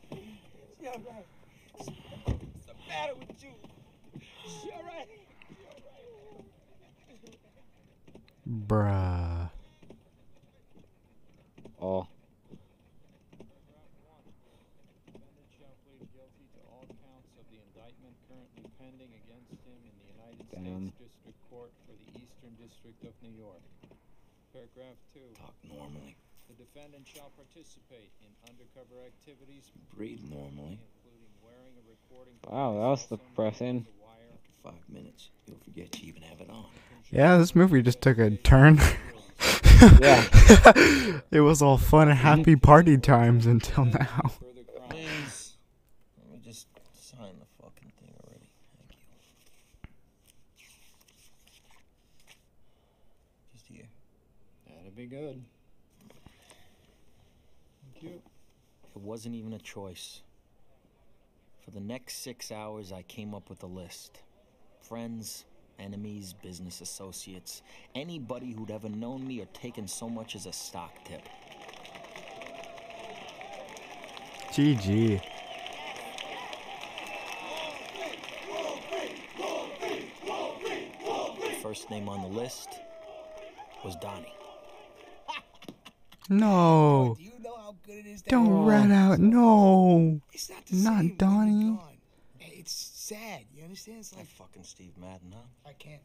[0.81, 1.25] You all right?
[1.75, 3.49] What's the matter with you?
[4.63, 5.07] You all right?
[8.67, 9.49] Bruh.
[11.81, 12.07] Oh.
[20.51, 20.93] Damn.
[20.99, 23.61] District Court for the Eastern District of New York.
[24.53, 25.19] Paragraph 2.
[25.39, 26.15] Talk normally.
[26.91, 30.79] The defendant shall participate in undercover activities Breathe normally.
[30.79, 33.85] including wearing a recording Wow, that was depressing.
[34.63, 35.29] Five minutes.
[35.47, 36.65] You'll forget you even have it on.
[37.09, 38.79] Yeah, this movie just took a turn.
[39.99, 40.23] Yeah.
[41.31, 44.31] it was all fun and happy party times until now.
[44.91, 45.55] Please.
[46.19, 48.51] Let me just sign the fucking thing already.
[48.77, 48.97] Thank you.
[53.53, 53.87] Just here.
[54.67, 55.41] That'd be good.
[58.01, 58.09] Thank you.
[58.19, 60.21] It wasn't even a choice.
[61.63, 64.21] For the next six hours, I came up with a list.
[64.81, 65.45] Friends,
[65.79, 67.61] enemies, business associates,
[67.95, 71.27] anybody who'd ever known me or taken so much as a stock tip.
[74.51, 75.21] GG.
[81.61, 82.69] First name on the list
[83.85, 84.33] was Donnie.
[86.29, 87.17] No.
[87.85, 88.21] Do you know how good it is?
[88.23, 89.19] to Don't have- rat out.
[89.19, 90.21] No.
[90.33, 91.79] It's not the Not same Donnie.
[92.39, 93.45] Hey, It's sad.
[93.55, 93.99] You understand?
[93.99, 95.41] It's like fucking Steve Madden, huh?
[95.69, 96.01] I can't.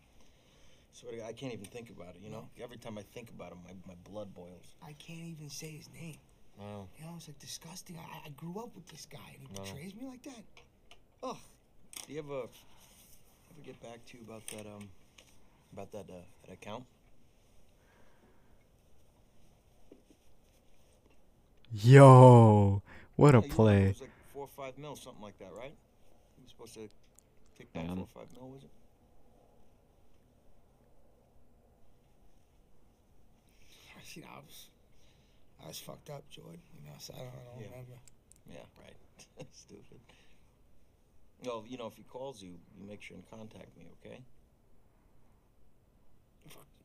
[0.93, 2.49] Swear to God, I can't even think about it, you know?
[2.63, 4.75] Every time I think about him, my, my blood boils.
[4.83, 6.17] I can't even say his name.
[6.59, 6.89] Wow.
[6.99, 7.99] You know, it's like disgusting.
[7.99, 9.63] I, I grew up with this guy, and he No.
[9.63, 10.43] betrays me like that.
[11.23, 11.37] Ugh.
[12.07, 14.89] Do you ever ever get back to you about that um
[15.73, 16.85] about that uh, that account?
[21.83, 22.83] Yo.
[23.17, 23.87] What a Yeah, you know, It play.
[23.89, 25.77] was like four or five mil, something like that, right?
[26.37, 26.89] You were supposed to
[27.59, 27.97] take back Damn.
[27.97, 28.71] four or five mil, was it?
[34.15, 34.69] You know, I was,
[35.65, 36.61] I was fucked up, Jordan.
[36.79, 37.69] You know, so I don't, I don't Yeah.
[37.71, 37.99] remember.
[38.47, 39.47] Yeah, right.
[39.53, 40.01] Stupid.
[41.45, 44.21] Well, you know, if he calls you, you make sure and contact me, okay?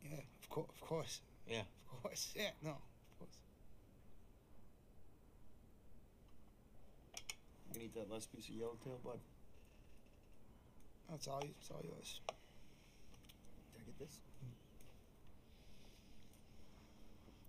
[0.03, 1.61] Yeah, of course, of course, Yeah.
[1.91, 2.33] of course.
[2.35, 3.37] Yeah, no, of course.
[7.71, 9.19] You can eat that last piece of yellowtail, bud.
[11.09, 11.41] That's all.
[11.41, 12.19] It's all yours.
[12.27, 14.19] Did I get this?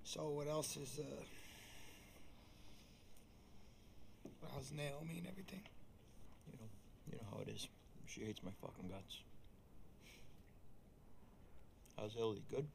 [0.04, 1.24] So what else is uh?
[4.54, 5.62] How's Naomi and everything?
[6.46, 6.68] You know,
[7.10, 7.68] you know how it is.
[8.06, 9.22] She hates my fucking guts.
[11.98, 12.42] How's Ellie?
[12.50, 12.66] Good?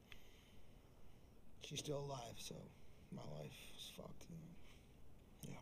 [1.64, 2.56] She's still alive, so
[3.16, 4.26] my life is fucked.
[4.30, 5.60] You know?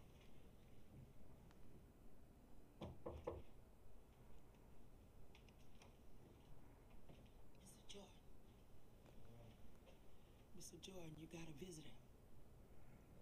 [7.94, 8.02] Yeah.
[10.58, 10.72] Mr.
[10.72, 10.75] Jordan.
[10.86, 10.94] Mr.
[10.94, 11.90] Jordan, you got a visitor.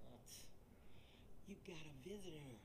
[0.03, 0.19] What?
[1.47, 2.59] You got a visitor.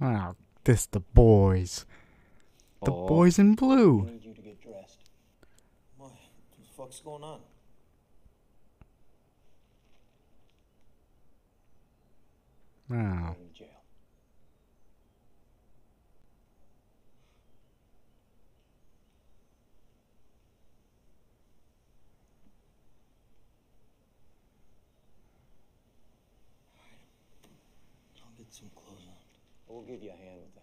[0.00, 1.84] Wow, this the boys.
[2.84, 3.06] The Oh.
[3.06, 4.02] boys in I blue.
[4.02, 4.98] need you to get dressed.
[5.96, 6.10] What?
[6.10, 6.20] What
[6.58, 7.40] the fuck's going on?
[12.92, 13.36] Wow.
[13.40, 13.68] in jail.
[28.22, 29.14] I'll get some clothes on.
[29.66, 30.61] We'll give you a hand with that.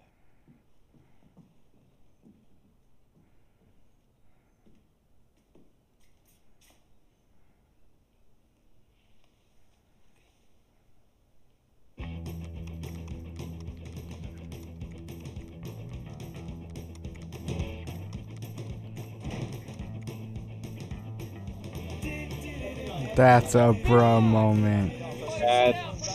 [23.20, 24.93] That's a bro moment.
[25.41, 26.09] That's.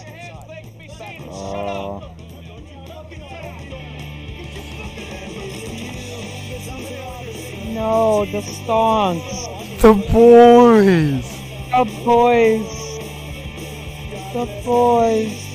[1.28, 2.00] Oh.
[7.66, 9.80] No, the stonks.
[9.82, 11.28] The boys.
[11.72, 12.72] The boys.
[14.32, 15.53] The boys.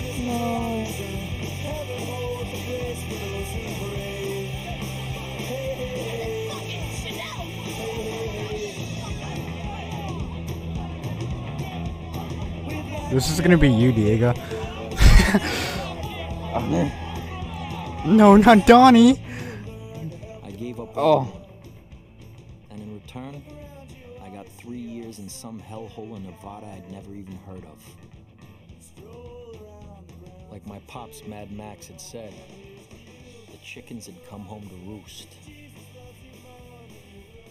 [13.11, 14.33] This is gonna be you, Diego.
[18.05, 19.19] no, not Donnie.
[20.43, 20.95] I gave up.
[20.95, 21.27] Oh.
[22.69, 23.43] And in return,
[24.23, 27.83] I got three years in some hellhole in Nevada I'd never even heard of.
[30.51, 32.31] Like my pops, Mad Max, had said,
[33.51, 35.29] the chickens had come home to roost.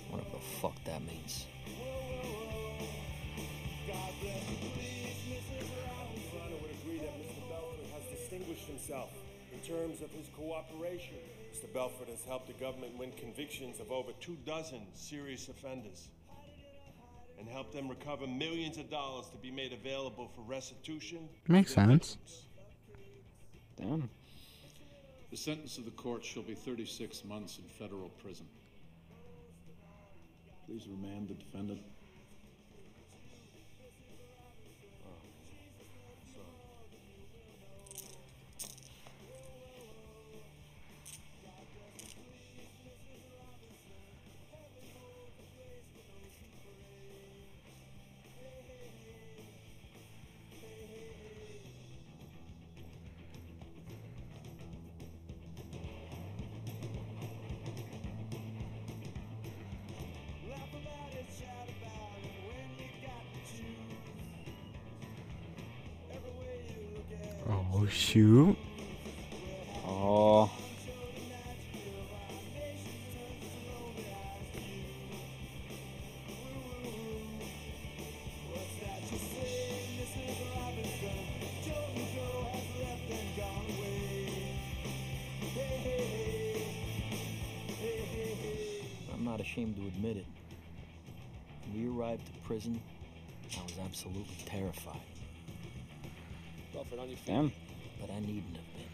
[0.09, 1.47] Whatever the fuck that means.
[8.69, 9.11] Himself
[9.53, 11.17] in terms of his cooperation.
[11.53, 11.73] Mr.
[11.73, 16.09] Belfort has helped the government win convictions of over two dozen serious offenders
[17.39, 21.29] and helped them recover millions of dollars to be made available for restitution.
[21.47, 22.19] to Makes sense.
[23.77, 24.11] Damn.
[25.31, 28.47] The sentence of the court shall be 36 months in federal prison.
[30.67, 31.81] Please remand the defendant.
[67.91, 68.57] Shoot.
[69.87, 70.51] Oh.
[89.13, 90.27] I'm not ashamed to admit it.
[91.73, 92.81] When we arrived at prison,
[93.57, 95.01] I was absolutely terrified.
[96.73, 97.27] Belfort, on your feet.
[97.27, 97.53] Damn.
[98.01, 98.89] But I needn't have been.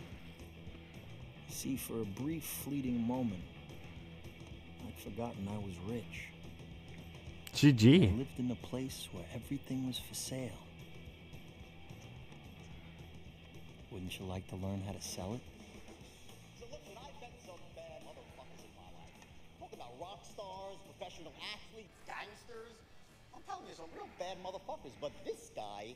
[1.49, 3.45] See, for a brief, fleeting moment,
[4.87, 6.29] I'd forgotten I was rich.
[7.63, 10.51] I lived in a place where everything was for sale.
[13.93, 15.41] Wouldn't you like to learn how to sell it?
[16.59, 19.15] So listen, I've met some bad motherfuckers in my life.
[19.61, 22.75] Talk about rock stars, professional athletes, gangsters.
[23.33, 24.93] I'm telling you, some real bad motherfuckers.
[25.01, 25.95] But this guy,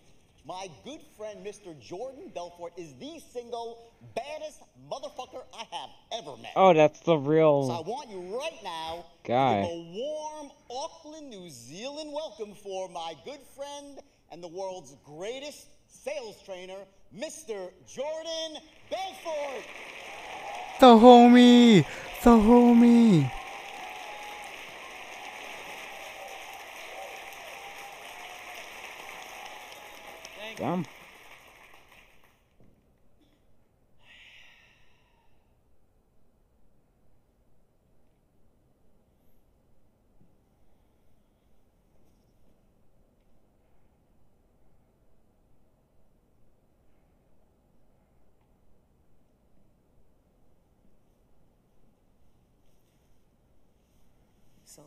[0.48, 1.78] my good friend Mr.
[1.78, 5.90] Jordan Belfort, is the single baddest motherfucker I have
[6.22, 6.52] ever met.
[6.56, 7.66] Oh, that's the real.
[7.66, 9.56] So I want you right now Guy.
[9.56, 13.98] to give a warm Auckland, New Zealand welcome for my good friend
[14.32, 16.78] and the world's greatest sales trainer,
[17.14, 17.70] Mr.
[17.86, 19.64] Jordan Belfort.
[20.80, 21.84] The homie.
[22.24, 23.30] The homie.
[30.58, 30.78] Sell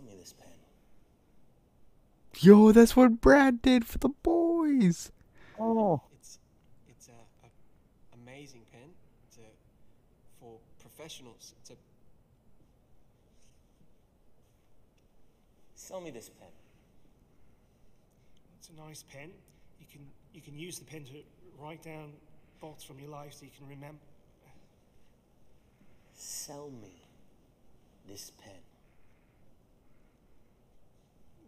[0.06, 0.48] me this pen.
[2.40, 5.12] Yo, that's what Brad did for the boys.
[5.64, 6.02] Oh.
[6.20, 6.40] It's
[6.90, 7.50] it's a, a
[8.24, 8.90] amazing pen.
[9.28, 9.50] It's a
[10.40, 11.54] for professionals.
[11.62, 11.76] It's a
[15.76, 16.48] Sell me this pen.
[18.58, 19.30] it's a nice pen.
[19.80, 20.02] You can
[20.34, 21.12] you can use the pen to
[21.60, 22.14] write down
[22.60, 24.00] thoughts from your life so you can remember.
[26.14, 26.94] Sell me
[28.08, 28.62] this pen.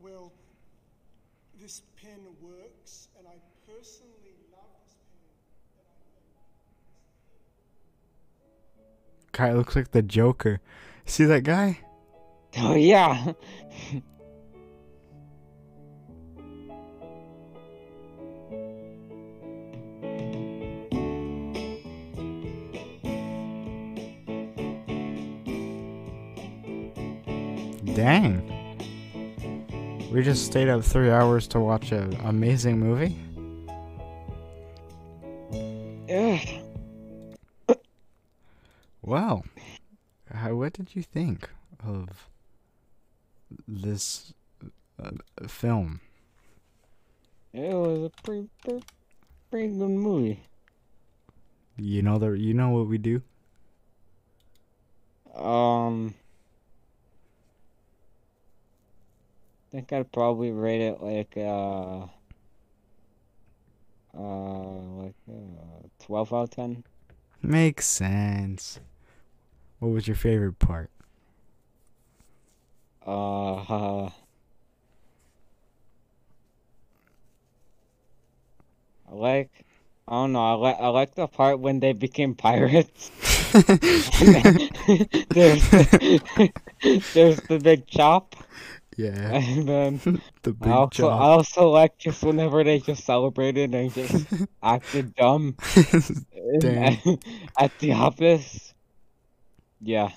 [0.01, 0.31] Well,
[1.63, 3.35] this pen works, and I
[3.65, 4.97] personally love this
[9.31, 9.47] pen.
[9.47, 10.59] guy looks like the Joker.
[11.05, 11.79] See that guy?
[12.55, 13.33] Oh yeah.
[27.95, 28.52] Dang.
[30.13, 33.17] We just stayed up three hours to watch an amazing movie?
[36.07, 37.77] Ugh.
[39.01, 39.43] Well,
[40.31, 41.49] how, what did you think
[41.83, 42.29] of
[43.67, 44.35] this
[45.01, 45.09] uh,
[45.47, 45.99] film?
[47.51, 48.85] It was a pretty, pretty,
[49.49, 50.43] pretty good movie.
[51.75, 53.23] You know the you know what we do?
[55.33, 56.13] Um,
[59.73, 62.05] think I'd probably rate it like uh,
[64.15, 64.69] uh,
[65.01, 66.83] like uh, twelve out of ten.
[67.41, 68.79] Makes sense.
[69.79, 70.91] What was your favorite part?
[73.05, 74.11] Uh, I
[79.09, 79.49] like.
[80.07, 80.45] I don't know.
[80.45, 80.77] I like.
[80.79, 83.09] I like the part when they became pirates.
[83.53, 83.69] there's,
[87.13, 88.35] there's the big chop.
[88.97, 89.41] Yeah.
[89.43, 90.01] And then
[90.43, 91.21] The I big also, chop.
[91.21, 94.27] I also like just whenever they just celebrated and just
[94.63, 95.55] acted dumb
[96.59, 96.97] Damn.
[97.59, 98.73] at the office.
[99.81, 100.11] Yeah.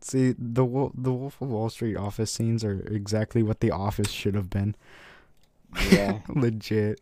[0.00, 0.64] See, the
[0.94, 4.74] the Wolf of Wall Street office scenes are exactly what the office should have been.
[5.90, 6.20] Yeah.
[6.28, 7.00] Legit.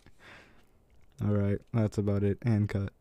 [1.23, 2.39] All right, that's about it.
[2.43, 2.93] And cut.